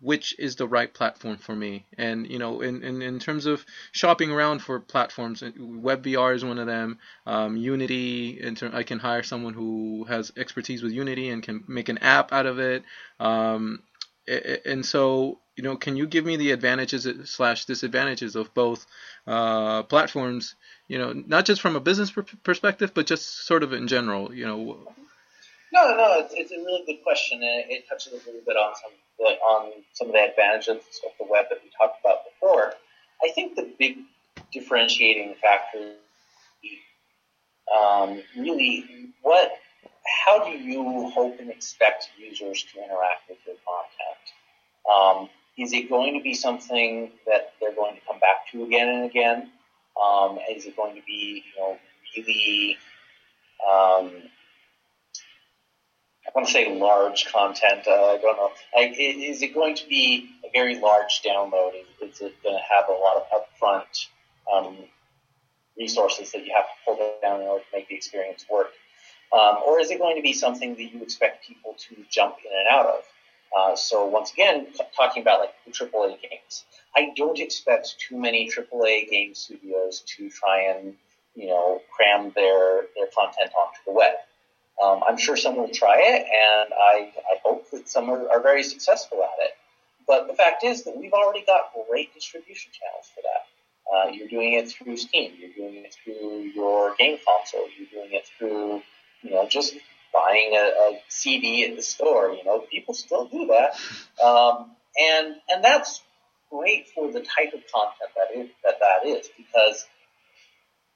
[0.00, 1.86] which is the right platform for me.
[1.96, 6.58] And you know, in, in, in terms of shopping around for platforms, WebVR is one
[6.58, 6.98] of them.
[7.26, 11.64] Um, Unity, in ter- I can hire someone who has expertise with Unity and can
[11.66, 12.84] make an app out of it.
[13.18, 13.82] Um,
[14.66, 18.86] and so, you know, can you give me the advantages slash disadvantages of both
[19.26, 20.54] uh, platforms?
[20.86, 24.32] You know, not just from a business per- perspective, but just sort of in general.
[24.32, 24.92] You know.
[25.72, 28.72] No, no, it's, it's a really good question, and it, touches a little bit on
[29.18, 32.74] some on some of the advantages of the web that we talked about before,
[33.22, 33.98] I think the big
[34.52, 35.94] differentiating factor
[37.76, 39.52] um, really what
[40.24, 44.24] how do you hope and expect users to interact with your content?
[44.90, 45.28] Um,
[45.58, 49.04] is it going to be something that they're going to come back to again and
[49.04, 49.50] again?
[50.02, 51.76] Um, is it going to be you know
[52.16, 52.78] really
[53.68, 54.10] um,
[56.28, 57.86] I want to say large content.
[57.86, 58.50] Uh, I don't know.
[58.76, 61.72] Is it going to be a very large download?
[61.74, 64.06] Is, is it going to have a lot of upfront
[64.52, 64.76] um,
[65.78, 68.72] resources that you have to pull down in order to make the experience work?
[69.32, 72.50] Um, or is it going to be something that you expect people to jump in
[72.58, 73.02] and out of?
[73.56, 76.64] Uh, so once again, t- talking about like AAA games,
[76.94, 80.94] I don't expect too many AAA game studios to try and
[81.34, 84.14] you know cram their their content onto the web.
[84.82, 88.40] Um, I'm sure some will try it, and I, I hope that some are, are
[88.40, 89.52] very successful at it.
[90.06, 93.48] But the fact is that we've already got great distribution channels for that.
[93.90, 95.32] Uh, you're doing it through Steam.
[95.38, 97.66] You're doing it through your game console.
[97.76, 98.82] You're doing it through,
[99.22, 99.74] you know, just
[100.12, 102.32] buying a, a CD at the store.
[102.32, 106.02] You know, people still do that, um, and and that's
[106.50, 109.86] great for the type of content that that is because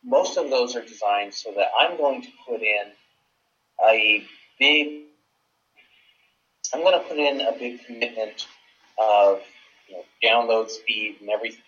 [0.04, 2.92] most of those are designed so that I'm going to put in
[3.88, 4.24] a
[4.58, 5.02] big,
[6.74, 8.46] I'm going to put in a big commitment
[8.98, 9.40] of
[9.88, 11.62] you know, download speed and everything,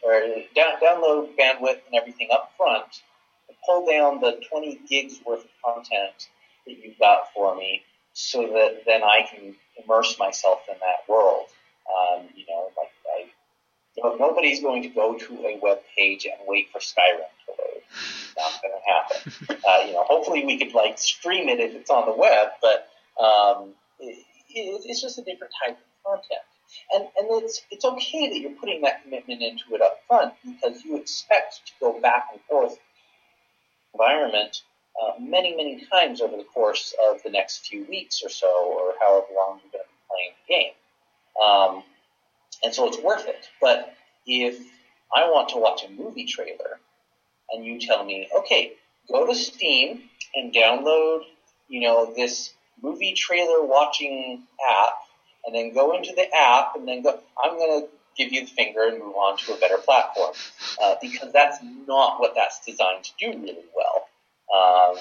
[0.57, 3.03] download bandwidth and everything up front,
[3.49, 6.29] and pull down the 20 gigs worth of content
[6.67, 7.83] that you've got for me,
[8.15, 11.47] so that then I can immerse myself in that world.
[11.85, 12.91] Um, you know, like
[13.97, 17.83] Know, nobody's going to go to a web page and wait for Skyrim to load.
[18.37, 19.57] Not going to happen.
[19.69, 22.89] uh, you know, hopefully we could like stream it if it's on the web, but
[23.23, 26.41] um, it, it's just a different type of content.
[26.93, 30.85] And, and it's, it's okay that you're putting that commitment into it up front because
[30.85, 32.77] you expect to go back and forth
[33.93, 34.63] environment
[35.01, 38.95] uh, many, many times over the course of the next few weeks or so, or
[39.01, 40.73] however long you're going to be playing the game.
[41.43, 41.83] Um,
[42.65, 43.49] and so it's worth it.
[43.61, 43.95] But
[44.27, 44.59] if
[45.15, 46.81] I want to watch a movie trailer
[47.51, 48.73] and you tell me, okay,
[49.09, 50.03] go to Steam
[50.35, 51.21] and download,
[51.69, 54.95] you know, this movie trailer watching app
[55.47, 58.51] and then go into the app and then go, I'm going to give you the
[58.51, 60.33] finger and move on to a better platform.
[60.83, 64.09] Uh, because that's not what that's designed to do really well.
[64.55, 64.97] Um,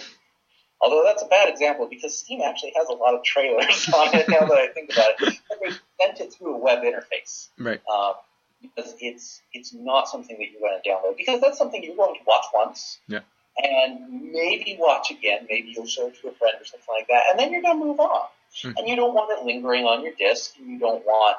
[0.84, 4.28] although that's a bad example because Steam actually has a lot of trailers on it
[4.28, 5.40] now that I think about it.
[5.50, 7.48] But they sent it through a web interface.
[7.58, 7.82] Right.
[7.92, 8.14] Um,
[8.62, 12.16] because it's it's not something that you're going to download because that's something you're going
[12.16, 13.00] to watch once.
[13.08, 13.20] Yeah.
[13.58, 15.46] And maybe watch again.
[15.50, 17.80] Maybe you'll show it to a friend or something like that, and then you're going
[17.80, 18.28] to move on.
[18.64, 18.74] Mhm.
[18.78, 21.38] And you don't want it lingering on your disk, and you don't want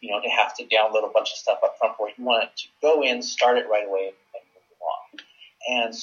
[0.00, 2.14] you know to have to download a bunch of stuff up front for it.
[2.16, 5.84] You want it to go in, start it right away, and move on.
[5.84, 5.94] And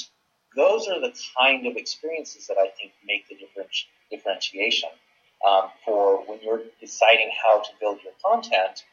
[0.55, 4.89] those are the kind of experiences that I think make the differenti- differentiation
[5.47, 8.83] um, for when you're deciding how to build your content.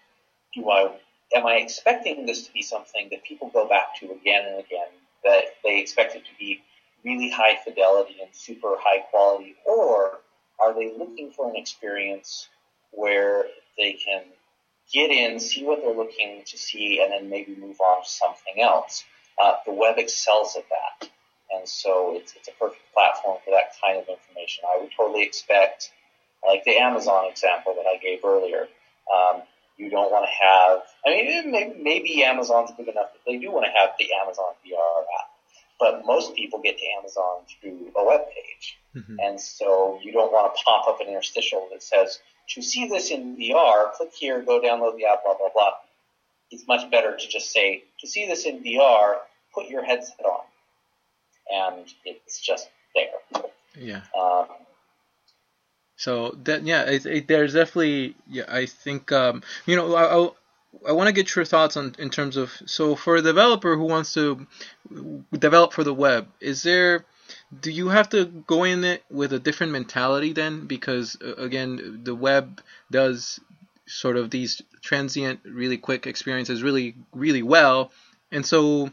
[0.55, 0.93] Do I
[1.35, 4.89] am I expecting this to be something that people go back to again and again?
[5.25, 6.63] That they expect it to be
[7.05, 10.21] really high fidelity and super high quality, or
[10.59, 12.49] are they looking for an experience
[12.91, 13.45] where
[13.79, 14.23] they can
[14.93, 18.61] get in, see what they're looking to see, and then maybe move on to something
[18.61, 19.05] else?
[19.43, 21.11] Uh, the web excels at that.
[21.53, 24.65] And so it's, it's a perfect platform for that kind of information.
[24.69, 25.91] I would totally expect,
[26.47, 28.69] like the Amazon example that I gave earlier,
[29.13, 29.43] um,
[29.77, 33.51] you don't want to have, I mean, maybe, maybe Amazon's big enough that they do
[33.51, 35.31] want to have the Amazon VR app.
[35.79, 38.79] But most people get to Amazon through a web page.
[38.95, 39.17] Mhm.
[39.19, 43.11] And so you don't want to pop up an interstitial that says, to see this
[43.11, 45.73] in VR, click here, go download the app, blah, blah, blah.
[46.51, 49.21] It's much better to just say, to see this in VR,
[49.55, 50.45] put your headset on.
[51.53, 53.43] And it's just there.
[53.77, 54.03] Yeah.
[54.19, 54.47] Um,
[55.97, 58.45] So that yeah, it, it, there's definitely yeah.
[58.49, 62.09] I think um, you know I I, I want to get your thoughts on in
[62.09, 64.47] terms of so for a developer who wants to
[65.39, 67.05] develop for the web, is there
[67.61, 70.67] do you have to go in it with a different mentality then?
[70.67, 73.39] Because uh, again, the web does
[73.87, 77.93] sort of these transient, really quick experiences really really well,
[78.33, 78.91] and so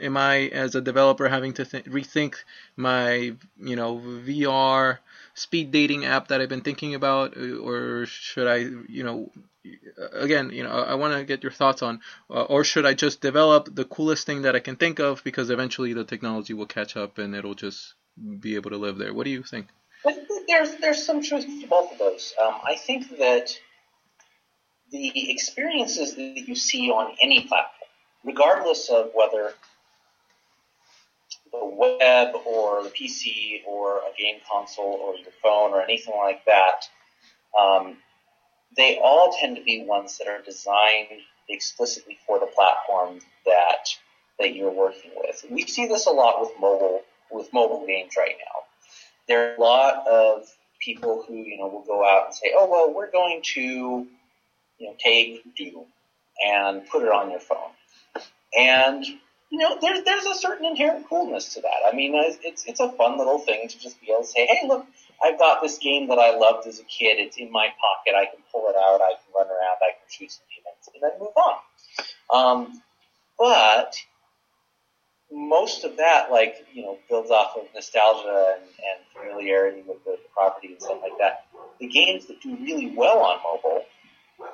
[0.00, 2.36] am I as a developer having to th- rethink
[2.76, 4.98] my you know VR
[5.34, 8.56] speed dating app that I've been thinking about, uh, or should I
[8.88, 9.30] you know
[10.12, 12.00] again you know I, I want to get your thoughts on,
[12.30, 15.50] uh, or should I just develop the coolest thing that I can think of because
[15.50, 17.94] eventually the technology will catch up and it'll just
[18.40, 19.14] be able to live there.
[19.14, 19.68] What do you think?
[20.48, 22.34] There's there's some truth to both of those.
[22.42, 23.56] Um, I think that
[24.90, 27.88] the experiences that you see on any platform,
[28.24, 29.54] regardless of whether
[31.52, 36.44] the web or the PC or a game console or your phone or anything like
[36.46, 36.84] that,
[37.58, 37.96] um,
[38.76, 41.08] they all tend to be ones that are designed
[41.48, 43.88] explicitly for the platform that
[44.38, 45.44] that you're working with.
[45.50, 48.62] We see this a lot with mobile with mobile games right now.
[49.28, 50.48] There are a lot of
[50.80, 54.86] people who you know will go out and say, "Oh well, we're going to you
[54.86, 55.84] know take Doom
[56.44, 57.70] and put it on your phone,"
[58.58, 59.04] and
[59.52, 61.86] you know there's there's a certain inherent coolness to that.
[61.86, 64.66] I mean, it's it's a fun little thing to just be able to say, "Hey,
[64.66, 64.86] look,
[65.22, 67.18] I've got this game that I loved as a kid.
[67.18, 68.18] It's in my pocket.
[68.18, 69.02] I can pull it out.
[69.02, 69.76] I can run around.
[69.82, 72.82] I can shoot some demons, and then move on." Um,
[73.38, 73.94] but
[75.30, 80.16] most of that, like, you know, builds off of nostalgia and, and familiarity with the
[80.32, 81.46] property and stuff like that.
[81.78, 83.84] The games that do really well on mobile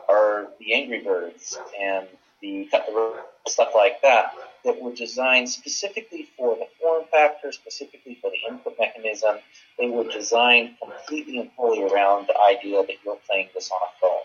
[0.08, 2.08] are the Angry Birds and
[2.40, 4.32] the Cut the Rope, stuff like that,
[4.64, 9.38] that were designed specifically for the form factor, specifically for the input mechanism.
[9.78, 14.00] They were designed completely and fully around the idea that you're playing this on a
[14.00, 14.18] phone.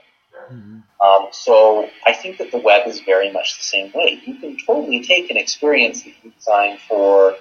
[0.51, 1.05] Mm-hmm.
[1.05, 4.21] Um, so I think that the web is very much the same way.
[4.25, 7.35] You can totally take an experience that you designed for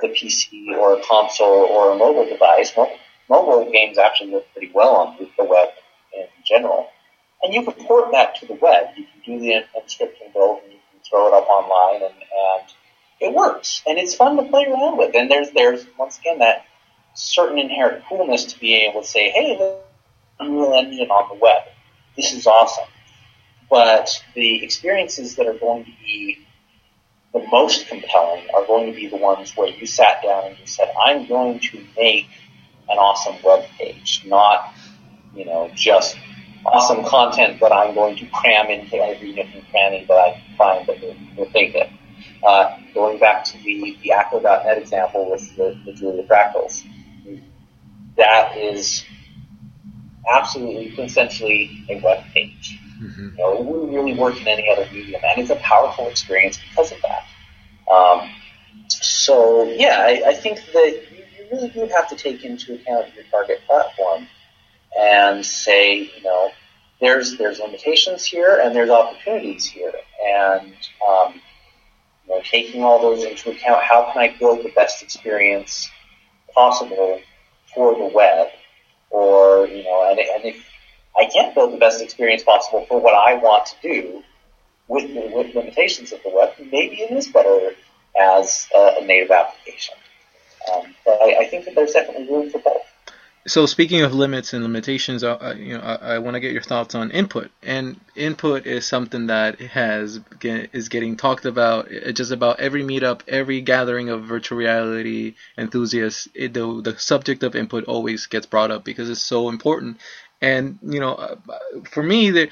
[0.00, 2.96] the PC or a console or a mobile device, mobile,
[3.28, 5.68] mobile games actually work pretty well on the web
[6.16, 6.88] in general.
[7.42, 8.86] And you can port that to the web.
[8.96, 12.68] You can do the Emscripten build and you can throw it up online and, and
[13.20, 13.82] it works.
[13.86, 15.14] And it's fun to play around with.
[15.14, 16.66] And there's, there's, once again, that
[17.14, 19.78] certain inherent coolness to be able to say, hey,
[20.38, 21.62] Unreal Engine on the web.
[22.16, 22.88] This is awesome.
[23.70, 26.46] But the experiences that are going to be
[27.32, 30.66] the most compelling are going to be the ones where you sat down and you
[30.66, 32.26] said, I'm going to make
[32.88, 34.74] an awesome web page, not,
[35.34, 36.16] you know, just
[36.66, 40.86] awesome content that I'm going to cram into every nook and cranny that I find
[40.86, 41.90] that will, will take it.
[42.44, 46.84] Uh, going back to the, the Acko.net example with the, the Julia Fractals,
[48.16, 49.04] that is
[50.30, 52.78] absolutely quintessentially a web page.
[53.00, 53.28] Mm-hmm.
[53.30, 56.58] You know, it wouldn't really work in any other medium, and it's a powerful experience
[56.70, 57.92] because of that.
[57.92, 58.30] Um,
[58.88, 63.14] so, yeah, I, I think that you, you really do have to take into account
[63.14, 64.28] your target platform
[64.98, 66.50] and say, you know,
[67.00, 69.92] there's there's limitations here and there's opportunities here,
[70.24, 70.72] and
[71.08, 71.34] um,
[72.24, 75.90] you know, taking all those into account, how can I build the best experience
[76.54, 77.20] possible
[77.74, 78.48] for the web,
[79.10, 80.64] or you know, and, and if
[81.16, 84.22] I can't build the best experience possible for what I want to do
[84.88, 87.74] with with limitations of the web, maybe it is better
[88.20, 89.94] as a, a native application.
[90.72, 92.82] Um, but I, I think that there's definitely room for both
[93.46, 96.62] so speaking of limits and limitations, uh, you know, I, I want to get your
[96.62, 97.50] thoughts on input.
[97.62, 103.60] And input is something that has is getting talked about just about every meetup, every
[103.60, 106.28] gathering of virtual reality enthusiasts.
[106.34, 109.98] It, the the subject of input always gets brought up because it's so important.
[110.40, 111.36] And you know, uh,
[111.90, 112.50] for me, that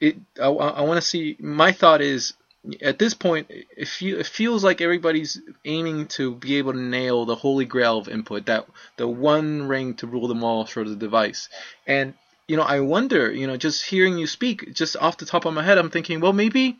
[0.00, 1.36] it I, I want to see.
[1.40, 2.34] My thought is
[2.82, 7.34] at this point, it, it feels like everybody's aiming to be able to nail the
[7.34, 11.48] holy grail of input, that the one ring to rule them all sort of device.
[11.86, 12.14] And
[12.50, 15.54] you know, I wonder, you know, just hearing you speak, just off the top of
[15.54, 16.78] my head, I'm thinking, well, maybe,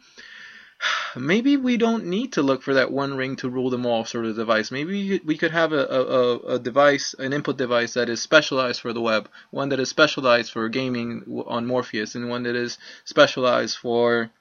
[1.16, 4.26] maybe we don't need to look for that one ring to rule them all sort
[4.26, 4.72] of device.
[4.72, 8.92] Maybe we could have a, a, a device, an input device that is specialized for
[8.92, 13.76] the web, one that is specialized for gaming on Morpheus, and one that is specialized
[13.76, 14.32] for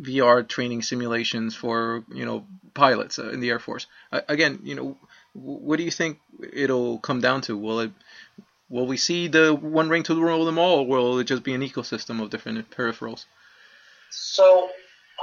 [0.00, 3.86] VR training simulations for you know pilots uh, in the Air Force.
[4.12, 4.96] Again, you know,
[5.34, 6.18] what do you think
[6.52, 7.56] it'll come down to?
[7.56, 7.92] Will it
[8.68, 11.54] will we see the one ring to rule them all, or will it just be
[11.54, 13.24] an ecosystem of different peripherals?
[14.10, 14.70] So,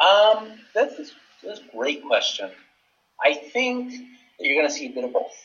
[0.03, 1.13] um, that's,
[1.43, 2.51] that's a great question.
[3.23, 5.35] I think that you're going to see a bit of both.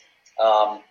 [0.41, 0.81] Um,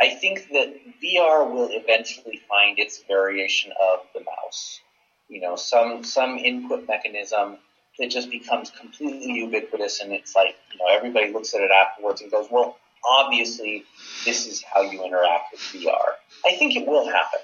[0.00, 4.80] I think that VR will eventually find its variation of the mouse.
[5.28, 7.58] You know, some some input mechanism
[7.98, 12.20] it just becomes completely ubiquitous and it's like, you know, everybody looks at it afterwards
[12.20, 12.76] and goes, well,
[13.08, 13.84] obviously
[14.24, 16.12] this is how you interact with VR.
[16.44, 17.40] I think it will happen.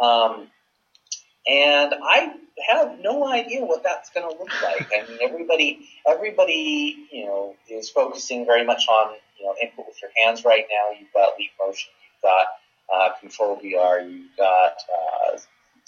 [0.00, 0.48] Um,
[1.46, 2.34] and I
[2.68, 4.90] have no idea what that's going to look like.
[4.92, 10.00] I mean, everybody, everybody, you know, is focusing very much on, you know, input with
[10.00, 10.98] your hands right now.
[10.98, 12.46] You've got Leap Motion, you've got
[12.94, 15.38] uh, Control VR, you've got uh,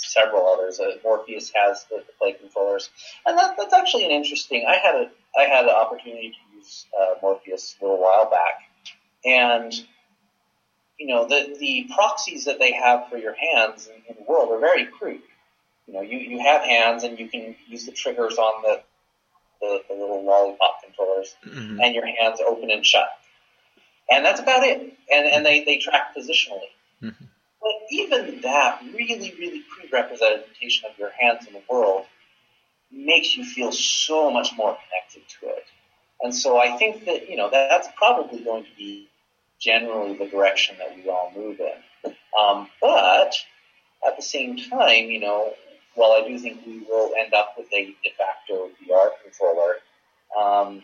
[0.05, 0.81] several others.
[0.81, 2.91] Uh, Morpheus has the, the play controllers,
[3.27, 4.67] and that, that's actually an interesting.
[4.69, 8.61] I had a I had the opportunity to use uh, Morpheus a little while back,
[9.25, 9.73] and
[10.99, 14.51] you know the the proxies that they have for your hands in, in the world
[14.51, 15.23] are very crude.
[15.87, 18.81] You know, you, you have hands and you can use the triggers on the
[19.61, 21.81] the, the little lollipop controllers, mm-hmm.
[21.81, 23.09] and your hands open and shut,
[24.11, 24.81] and that's about it.
[25.11, 26.71] And and they they track positionally.
[27.03, 27.25] Mm-hmm.
[27.65, 32.05] But even that really, really crude representation of your hands in the world
[32.93, 35.65] makes you feel so much more connected to it.
[36.21, 39.09] And so I think that, you know, that's probably going to be
[39.59, 42.13] generally the direction that we all move in.
[42.39, 43.35] Um, but
[44.07, 45.55] at the same time, you know,
[45.95, 49.77] while I do think we will end up with a de facto VR controller,
[50.39, 50.83] um,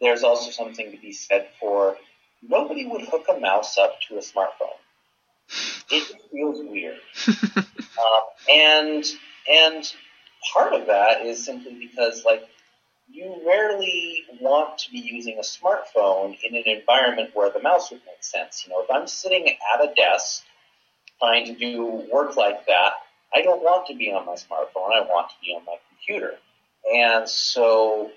[0.00, 1.96] there's also something to be said for
[2.40, 4.78] nobody would hook a mouse up to a smartphone
[5.90, 6.98] it feels weird.
[7.56, 9.04] um, and
[9.50, 9.92] and
[10.52, 12.48] part of that is simply because like
[13.10, 18.00] you rarely want to be using a smartphone in an environment where the mouse would
[18.04, 18.64] make sense.
[18.66, 20.42] You know, if I'm sitting at a desk
[21.20, 22.92] trying to do work like that,
[23.34, 24.92] I don't want to be on my smartphone.
[24.94, 26.34] I want to be on my computer.
[26.92, 28.10] And so,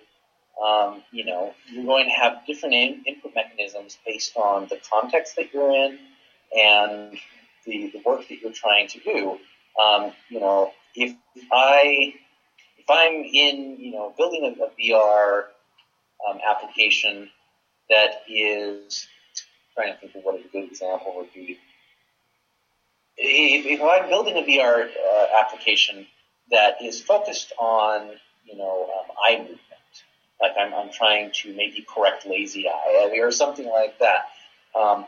[0.63, 5.35] um, you know, you're going to have different in- input mechanisms based on the context
[5.35, 5.99] that you're in
[6.55, 7.17] and
[7.65, 9.37] the, the work that you're trying to do.
[9.81, 11.15] Um, you know, if
[11.51, 12.13] I
[12.77, 15.43] if I'm in you know building a, a VR
[16.27, 17.29] um, application
[17.89, 19.07] that is
[19.75, 21.57] trying to think of what a good example would be.
[23.17, 26.05] if, if I'm building a VR uh, application
[26.51, 28.11] that is focused on,
[28.45, 29.59] you know, um, eye movement,
[30.41, 34.25] like I'm, I'm trying to maybe correct lazy eye or something like that.
[34.79, 35.05] Um,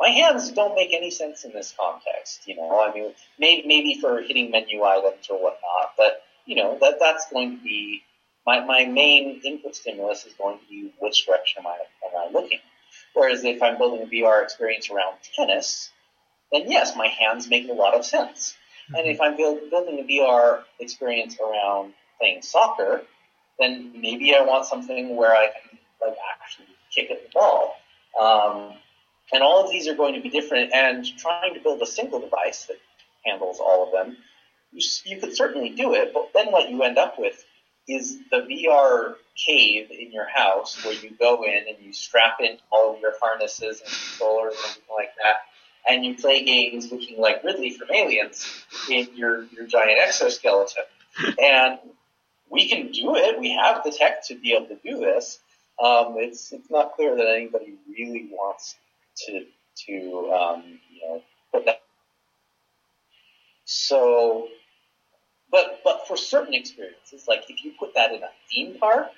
[0.00, 2.46] my hands don't make any sense in this context.
[2.46, 6.76] You know, I mean, maybe, maybe for hitting menu items or whatnot, but you know
[6.80, 8.02] that that's going to be
[8.46, 11.76] my my main input stimulus is going to be which direction am I
[12.06, 12.58] am I looking.
[13.14, 15.90] Whereas if I'm building a VR experience around tennis,
[16.50, 18.54] then yes, my hands make a lot of sense.
[18.86, 18.94] Mm-hmm.
[18.96, 23.02] And if I'm build, building a VR experience around playing soccer,
[23.58, 27.76] then maybe I want something where I can like actually kick at the ball.
[28.20, 28.74] Um,
[29.32, 30.72] and all of these are going to be different.
[30.74, 32.76] And trying to build a single device that
[33.24, 34.16] handles all of them,
[34.72, 36.12] you, you could certainly do it.
[36.12, 37.44] But then what you end up with
[37.88, 39.14] is the VR
[39.46, 43.14] cave in your house where you go in and you strap in all of your
[43.20, 45.36] harnesses and controllers and everything like that,
[45.88, 48.46] and you play games looking like Ripley from Aliens
[48.88, 50.84] in your, your giant exoskeleton.
[51.42, 51.78] And
[52.48, 53.40] we can do it.
[53.40, 55.40] We have the tech to be able to do this.
[55.82, 58.76] Um, it's it's not clear that anybody really wants
[59.16, 59.44] to
[59.86, 61.82] to um, you know put that.
[63.64, 64.48] So,
[65.50, 69.08] but but for certain experiences, like if you put that in a theme park,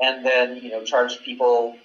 [0.00, 1.76] and then you know charge people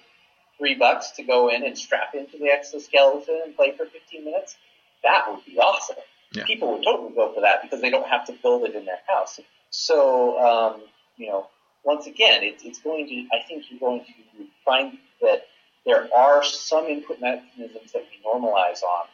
[0.60, 4.56] three bucks to go in and strap into the exoskeleton and play for 15 minutes,
[5.02, 5.96] that would be awesome.
[6.32, 6.44] Yeah.
[6.44, 9.00] People would totally go for that because they don't have to build it in their
[9.08, 9.40] house.
[9.70, 10.82] So, um,
[11.16, 11.48] you know,
[11.82, 15.46] once again, it, it's going to, I think you're going to find that
[15.90, 19.06] there are some input mechanisms that we normalize on,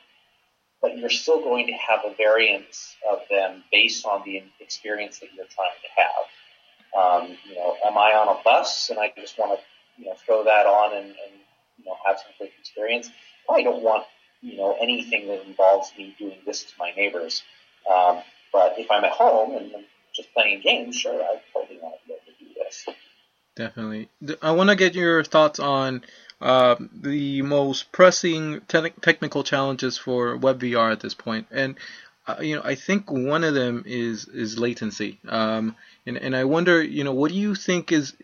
[0.82, 5.30] but you're still going to have a variance of them based on the experience that
[5.34, 7.22] you're trying to have.
[7.24, 10.16] Um, you know, am I on a bus and I just want to, you know,
[10.26, 11.34] throw that on and, and
[11.78, 13.08] you know, have some quick experience?
[13.50, 14.04] I don't want,
[14.42, 17.42] you know, anything that involves me doing this to my neighbors.
[17.90, 18.20] Um,
[18.52, 19.72] but if I'm at home and
[20.14, 22.86] just playing games, sure, I totally want to be able to do this.
[23.56, 24.10] Definitely.
[24.42, 26.04] I want to get your thoughts on
[26.42, 31.74] uh, the most pressing te- technical challenges for WebVR at this point, and
[32.28, 35.18] uh, you know I think one of them is is latency.
[35.26, 38.14] Um, and and I wonder, you know, what do you think is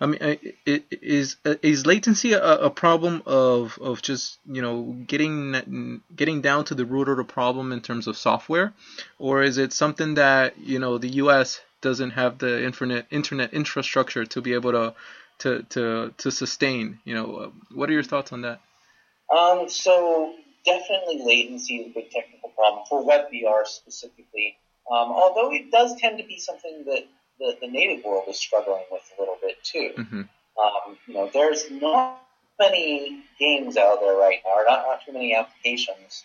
[0.00, 6.42] I mean, is is latency a, a, problem of of just you know getting getting
[6.42, 8.74] down to the root of the problem in terms of software,
[9.18, 11.60] or is it something that you know the U.S.
[11.80, 14.94] doesn't have the internet internet infrastructure to be able to
[15.38, 17.00] to to to sustain?
[17.04, 18.60] You know, what are your thoughts on that?
[19.34, 24.56] Um, so definitely latency is a big technical problem for WebVR specifically.
[24.90, 27.04] Um, although it does tend to be something that
[27.38, 29.90] the, the native world is struggling with a little bit too.
[29.98, 30.20] Mm-hmm.
[30.20, 32.22] Um, you know, there's not
[32.58, 36.24] many games out there right now, or not, not too many applications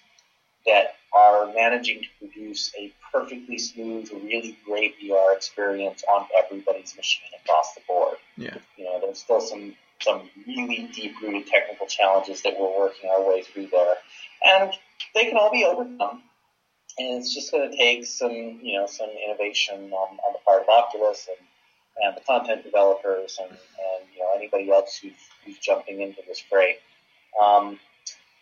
[0.66, 7.30] that are managing to produce a perfectly smooth, really great VR experience on everybody's machine
[7.44, 8.18] across the board.
[8.38, 8.56] Yeah.
[8.78, 13.44] You know, there's still some some really deep-rooted technical challenges that we're working our way
[13.44, 13.96] through there,
[14.44, 14.72] and
[15.14, 16.24] they can all be overcome
[16.98, 20.62] and it's just going to take some, you know, some innovation on, on the part
[20.62, 21.48] of Oculus and,
[22.04, 25.14] and the content developers and, and you know anybody else who's,
[25.46, 26.78] who's jumping into this fray.
[27.42, 27.80] Um,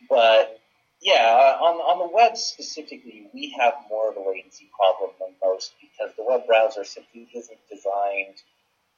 [0.10, 0.59] but
[1.02, 5.74] yeah, on, on the web specifically, we have more of a latency problem than most
[5.80, 8.44] because the web browser simply isn't designed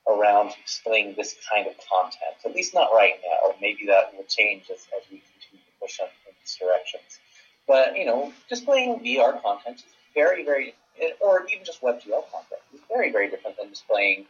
[0.07, 2.41] around displaying this kind of content.
[2.43, 3.53] At least not right now.
[3.61, 6.07] Maybe that will change as, as we continue to push in
[6.41, 7.19] these directions.
[7.67, 10.73] But, you know, displaying VR content is very, very,
[11.19, 14.25] or even just WebGL content is very, very different than displaying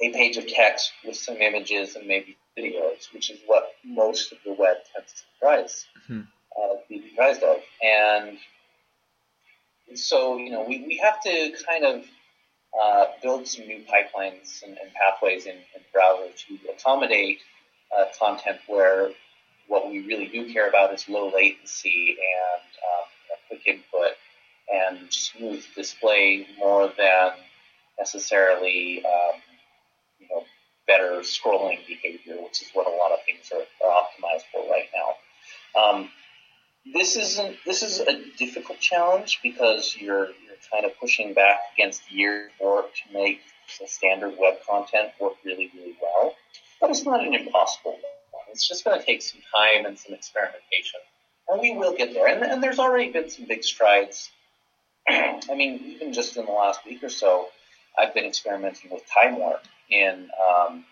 [0.00, 4.38] a page of text with some images and maybe videos, which is what most of
[4.44, 6.22] the web tends to comprise, mm-hmm.
[6.58, 7.58] Uh, be comprised of.
[7.82, 8.38] And
[9.94, 12.04] so, you know, we, we have to kind of
[12.80, 17.38] uh, build some new pipelines and, and pathways in, in browser to accommodate
[17.96, 19.10] uh, content where
[19.68, 24.16] what we really do care about is low latency and um, quick input
[24.72, 27.32] and smooth display more than
[27.98, 29.40] necessarily um,
[30.18, 30.44] you know
[30.86, 34.88] better scrolling behavior, which is what a lot of things are, are optimized for right
[34.94, 35.80] now.
[35.80, 36.10] Um,
[36.92, 42.10] this isn't this is a difficult challenge because you're you're kind of pushing back against
[42.10, 43.40] years work to make
[43.80, 46.34] the standard web content work really really well,
[46.80, 48.42] but it's not an impossible one.
[48.50, 51.00] It's just going to take some time and some experimentation.
[51.48, 52.26] And we will get there.
[52.26, 54.30] And, and there's already been some big strides.
[55.08, 57.48] I mean, even just in the last week or so,
[57.98, 60.84] I've been experimenting with time warp in um,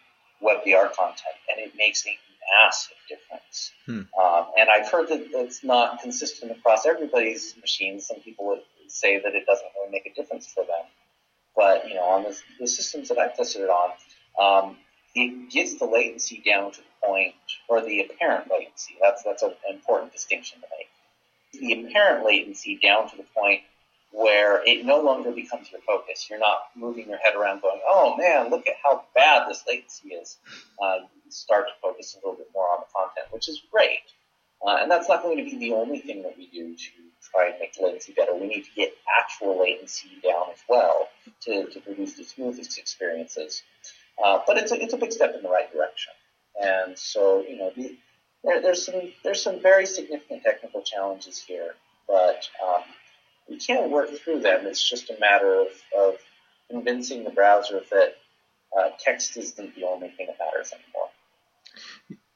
[0.42, 2.18] WebVR content, and it makes a
[2.56, 3.72] massive difference.
[3.86, 4.02] Hmm.
[4.20, 8.06] Um, and I've heard that it's not consistent across everybody's machines.
[8.06, 10.86] Some people would say that it doesn't really make a difference for them.
[11.54, 13.90] But, you know, on the, the systems that I've tested it on,
[14.40, 14.76] um,
[15.14, 17.34] it gets the latency down to the point,
[17.68, 18.96] or the apparent latency.
[19.00, 20.88] That's, that's an important distinction to make.
[21.60, 23.60] The apparent latency down to the point
[24.12, 26.26] where it no longer becomes your focus.
[26.28, 30.08] You're not moving your head around going, oh man, look at how bad this latency
[30.10, 30.36] is.
[30.82, 30.98] Uh,
[31.28, 34.00] start to focus a little bit more on the content, which is great.
[34.64, 36.90] Uh, and that's not going to be the only thing that we do to
[37.32, 38.34] try and make the latency better.
[38.34, 41.08] We need to get actual latency down as well
[41.42, 43.62] to, to produce the smoothest experiences.
[44.22, 46.12] Uh, but it's a, it's a big step in the right direction.
[46.60, 47.96] And so, you know, the,
[48.44, 51.74] there, there's some there's some very significant technical challenges here,
[52.06, 52.82] but um,
[53.48, 54.66] we can't work through them.
[54.66, 55.68] It's just a matter of,
[55.98, 56.16] of
[56.70, 58.16] convincing the browser that
[58.76, 61.10] uh, text isn't the only thing that matters anymore.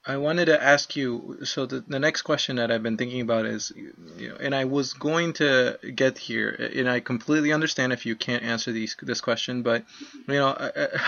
[0.09, 1.39] I wanted to ask you.
[1.45, 4.65] So the, the next question that I've been thinking about is, you know, and I
[4.65, 9.21] was going to get here, and I completely understand if you can't answer these this
[9.21, 9.85] question, but
[10.29, 10.57] you know,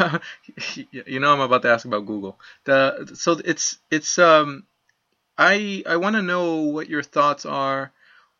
[0.90, 2.40] you know, I'm about to ask about Google.
[2.64, 4.64] The so it's it's um,
[5.36, 7.92] I I want to know what your thoughts are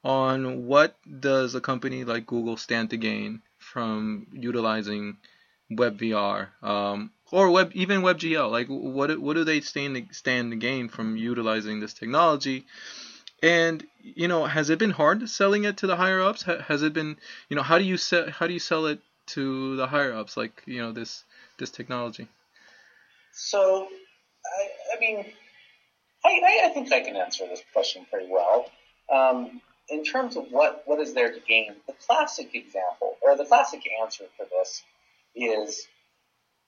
[0.09, 5.19] on what does a company like Google stand to gain from utilizing
[5.71, 8.51] WebVR um, or web even WebGL.
[8.51, 12.65] Like what what do they stand to, stand to gain from utilizing this technology?
[13.43, 16.43] And you know, has it been hard selling it to the higher ups?
[16.43, 17.19] Has it been
[17.51, 19.01] you know how do you sell how do you sell it
[19.35, 20.39] to the higher ups?
[20.39, 21.23] Like you know this
[21.59, 22.29] this technology.
[23.33, 23.87] So,
[24.47, 25.25] I, I mean,
[26.25, 28.71] I, I think I can answer this question pretty well.
[29.13, 29.61] Um,
[29.91, 33.83] in terms of what, what is there to gain, the classic example, or the classic
[34.03, 34.83] answer for this
[35.35, 35.87] is,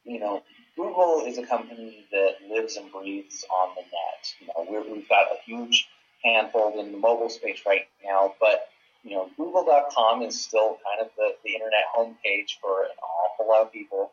[0.05, 0.43] you know,
[0.77, 4.35] Google is a company that lives and breathes on the net.
[4.41, 5.89] You know, we have got a huge
[6.25, 8.69] handhold in the mobile space right now, but
[9.03, 13.63] you know, Google.com is still kind of the, the internet homepage for an awful lot
[13.63, 14.13] of people.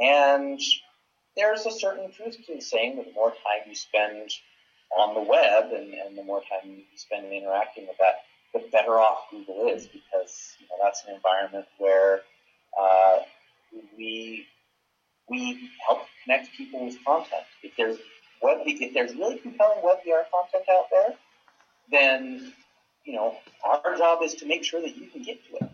[0.00, 0.60] And
[1.36, 4.30] there's a certain truth to the saying that the more time you spend
[4.96, 8.22] on the web and, and the more time you spend interacting with that,
[8.52, 12.20] the better off Google is because you know, that's an environment where
[12.78, 13.18] uh,
[13.96, 14.46] we
[15.28, 17.44] we help connect people with content.
[17.62, 17.98] If there's
[18.42, 21.14] web, if there's really compelling WebVR content out there,
[21.90, 22.52] then
[23.04, 25.70] you know our job is to make sure that you can get to it.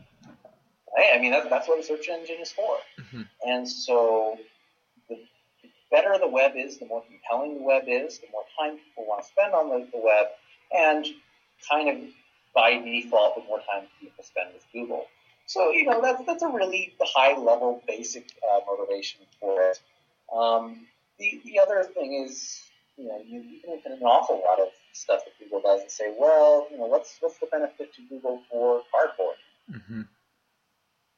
[0.97, 1.11] Right?
[1.15, 2.77] I mean that's that's what a search engine is for.
[3.01, 3.23] Mm-hmm.
[3.47, 4.39] And so
[5.09, 5.19] the
[5.91, 9.23] better the web is, the more compelling the web is, the more time people want
[9.23, 10.27] to spend on the, the web,
[10.73, 11.07] and
[11.71, 12.11] kind of
[12.57, 15.07] by default, the more time people spend with Google.
[15.45, 19.81] So, you know, that's, that's a really high level basic uh, motivation for it.
[20.35, 20.87] Um,
[21.19, 22.63] the, the other thing is,
[22.97, 25.83] you know, you, you can look at an awful lot of stuff that Google does
[25.83, 29.37] and say, well, you know, what's, what's the benefit to Google for cardboard?
[29.71, 30.03] Mm-hmm.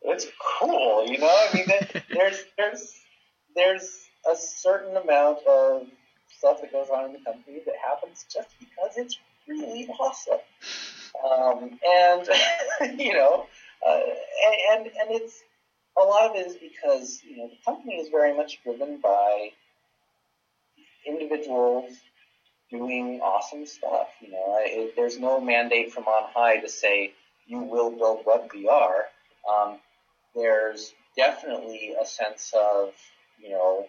[0.02, 0.26] It's
[0.58, 1.66] cool, you know, I mean,
[2.12, 2.94] there's, there's,
[3.54, 5.86] there's a certain amount of
[6.36, 9.18] stuff that goes on in the company that happens just because it's
[9.48, 10.38] really awesome.
[11.24, 13.46] Um, and, you know,
[13.86, 14.00] uh,
[14.72, 15.42] and, and it's,
[16.00, 19.50] a lot of it is because, you know, the company is very much driven by
[21.06, 21.92] individuals
[22.70, 24.08] doing awesome stuff.
[24.20, 27.12] You know, it, there's no mandate from on high to say
[27.46, 29.02] you will build WebVR.
[29.50, 29.78] Um,
[30.34, 32.92] there's definitely a sense of,
[33.42, 33.86] you know,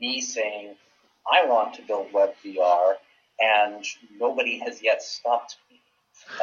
[0.00, 0.74] me saying,
[1.30, 2.94] I want to build WebVR,
[3.40, 3.84] and
[4.18, 5.80] nobody has yet stopped me.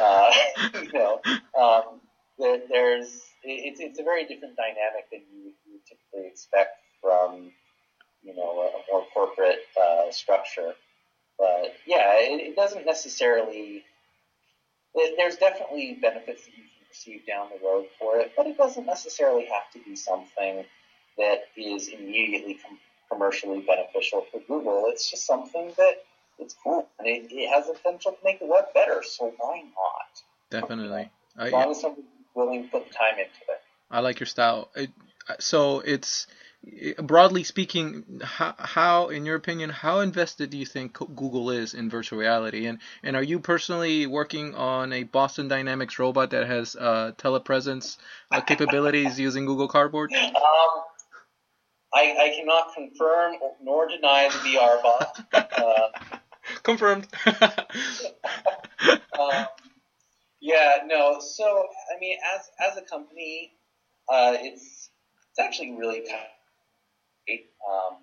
[0.00, 0.30] Uh,
[0.74, 1.20] you know,
[1.58, 2.00] um,
[2.38, 7.52] there, there's it's it's a very different dynamic than you, you typically expect from
[8.22, 10.74] you know a, a more corporate uh, structure.
[11.38, 13.84] But yeah, it, it doesn't necessarily.
[14.94, 18.58] It, there's definitely benefits that you can receive down the road for it, but it
[18.58, 20.64] doesn't necessarily have to be something
[21.18, 22.78] that is immediately com-
[23.10, 24.84] commercially beneficial for Google.
[24.88, 26.04] It's just something that
[26.42, 29.02] it's cool and it, it has the potential to make the web better.
[29.02, 30.22] So why not?
[30.50, 31.10] Definitely.
[31.38, 33.62] As long as somebody's willing to put time into it.
[33.90, 34.70] I like your style.
[34.74, 34.90] It,
[35.38, 36.26] so it's
[36.98, 41.90] broadly speaking, how, how, in your opinion, how invested do you think Google is in
[41.90, 42.66] virtual reality?
[42.66, 47.98] And and are you personally working on a Boston Dynamics robot that has uh, telepresence
[48.30, 50.12] uh, capabilities using Google Cardboard?
[50.12, 50.32] Um,
[51.94, 55.18] I, I cannot confirm nor deny the VR bot.
[55.62, 56.18] Uh,
[56.62, 57.06] Confirmed.
[57.26, 57.50] uh,
[60.40, 61.20] yeah, no.
[61.20, 63.52] So, I mean, as as a company,
[64.08, 64.90] uh, it's
[65.30, 66.28] it's actually really kind of.
[67.68, 67.98] Um,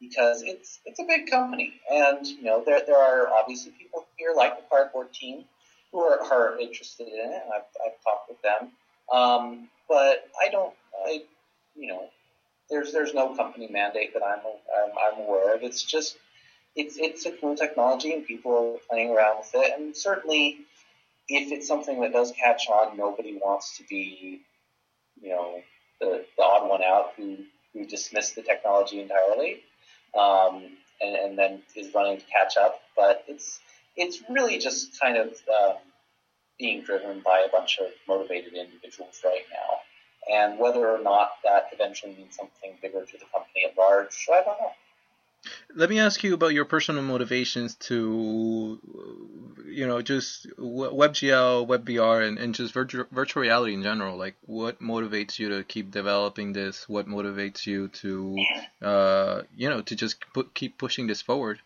[0.00, 4.32] because it's it's a big company, and you know there there are obviously people here
[4.36, 5.44] like the cardboard team
[5.92, 7.42] who are, are interested in it.
[7.54, 8.70] I've, I've talked with them,
[9.12, 10.74] um, but I don't.
[11.06, 11.22] I
[11.76, 12.08] you know
[12.70, 15.62] there's there's no company mandate that I'm I'm, I'm aware of.
[15.62, 16.16] It's just
[16.76, 20.58] it's it's a cool technology and people are playing around with it, and certainly
[21.28, 24.42] if it's something that does catch on, nobody wants to be
[25.20, 25.60] you know
[26.00, 27.38] the, the odd one out who
[27.72, 29.62] who dismissed the technology entirely
[30.18, 30.62] um,
[31.00, 32.80] and, and, then is running to catch up.
[32.96, 33.60] But it's
[33.96, 35.76] it's really just kind of um,
[36.58, 39.78] being driven by a bunch of motivated individuals right now.
[40.32, 44.36] And whether or not that eventually means something bigger to the company at large, I
[44.36, 44.72] don't know.
[45.74, 48.78] Let me ask you about your personal motivations to,
[49.66, 54.16] you know, just WebGL, WebVR, and, and just virtual, virtual reality in general.
[54.16, 56.88] Like, what motivates you to keep developing this?
[56.88, 58.36] What motivates you to,
[58.82, 61.60] uh, you know, to just put, keep pushing this forward?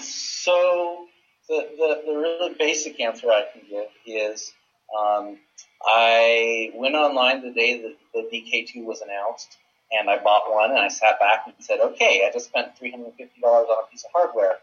[0.00, 1.06] so,
[1.48, 4.52] the, the, the really basic answer I can give is
[4.98, 5.38] um,
[5.84, 9.56] I went online the day that the DK2 was announced
[9.98, 12.98] and I bought one and I sat back and said, okay, I just spent $350
[13.44, 14.56] on a piece of hardware.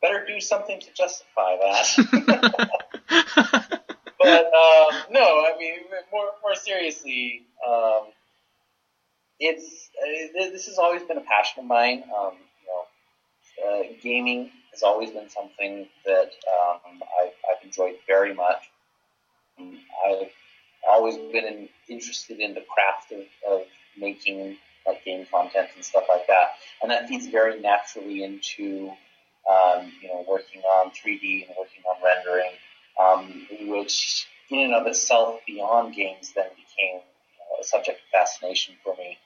[0.00, 1.86] Better do something to justify that.
[4.22, 5.78] but um, no, I mean,
[6.12, 8.04] more, more seriously, um,
[9.38, 12.02] it's uh, this has always been a passion of mine.
[12.16, 18.34] Um, you know, uh, gaming has always been something that um, I've, I've enjoyed very
[18.34, 18.70] much.
[19.58, 20.30] I've
[20.88, 23.66] always been in, interested in the craft of, of
[23.96, 26.50] making like game content and stuff like that.
[26.82, 28.90] And that feeds very naturally into,
[29.48, 32.52] um, you know, working on 3D and working on rendering,
[32.98, 38.08] um, which in and of itself beyond games then became you know, a subject of
[38.12, 39.18] fascination for me.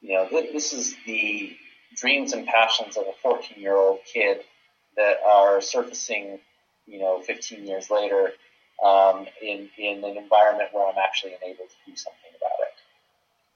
[0.00, 1.56] You know, this is the
[1.94, 4.40] dreams and passions of a 14 year old kid
[4.96, 6.40] that are surfacing,
[6.86, 8.32] you know, 15 years later
[8.82, 12.72] um, in, in an environment where I'm actually enabled to do something about it.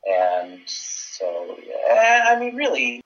[0.09, 3.01] And so, yeah, I mean, really.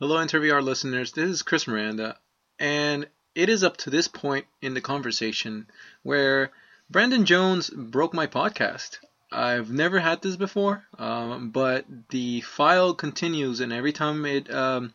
[0.00, 1.12] Hello, InterVR listeners.
[1.12, 2.18] This is Chris Miranda,
[2.58, 5.68] and it is up to this point in the conversation
[6.02, 6.50] where
[6.90, 8.98] Brandon Jones broke my podcast.
[9.30, 14.92] I've never had this before, um, but the file continues, and every time it, um,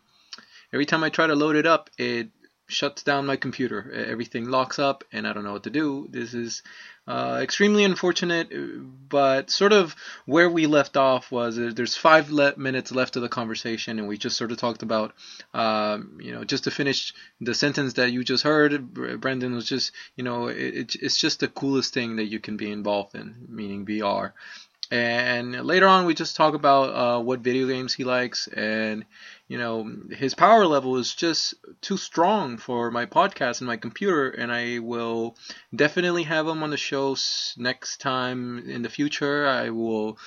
[0.72, 2.28] every time I try to load it up, it
[2.70, 3.92] shuts down my computer.
[3.92, 6.08] Everything locks up, and I don't know what to do.
[6.10, 6.62] This is
[7.06, 8.48] uh, extremely unfortunate,
[9.08, 9.96] but sort of
[10.26, 14.06] where we left off was uh, there's five le- minutes left of the conversation, and
[14.06, 15.14] we just sort of talked about,
[15.52, 19.92] um, you know, just to finish the sentence that you just heard, Brendan was just,
[20.16, 23.84] you know, it, it's just the coolest thing that you can be involved in, meaning
[23.86, 24.32] VR.
[24.90, 29.04] And later on, we just talk about uh, what video games he likes, and
[29.46, 34.30] you know, his power level is just too strong for my podcast and my computer,
[34.30, 35.36] and I will
[35.74, 37.16] definitely have him on the show
[37.56, 39.46] next time in the future.
[39.46, 40.18] I will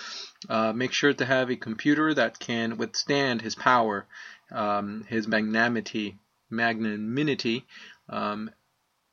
[0.48, 4.06] uh, make sure to have a computer that can withstand his power,
[4.50, 6.18] um, his magnanimity,
[6.50, 7.66] magnanimity,
[8.08, 8.50] um,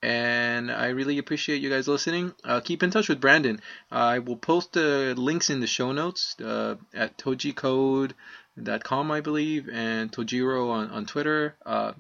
[0.03, 2.33] and I really appreciate you guys listening.
[2.43, 3.61] Uh, keep in touch with Brandon.
[3.93, 9.69] Uh, I will post the links in the show notes uh, at tojicode.com, I believe,
[9.71, 11.55] and Tojiro on, on Twitter.
[11.67, 11.93] Uh,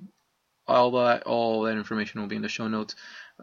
[0.66, 2.94] all that all that information will be in the show notes.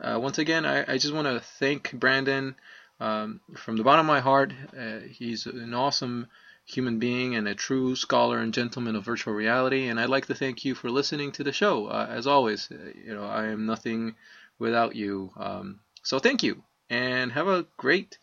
[0.01, 2.55] Uh, once again, I, I just want to thank Brandon
[2.99, 4.53] um, from the bottom of my heart.
[4.78, 6.28] Uh, he's an awesome
[6.66, 9.88] human being and a true scholar and gentleman of virtual reality.
[9.88, 11.89] And I'd like to thank you for listening to the show.
[11.89, 12.70] as always,
[13.05, 14.16] you know I am nothing
[14.60, 15.32] without you.
[15.38, 18.18] Um, so thank you, and have a great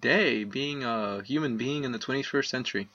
[0.00, 2.88] day being a human being in the 21st century.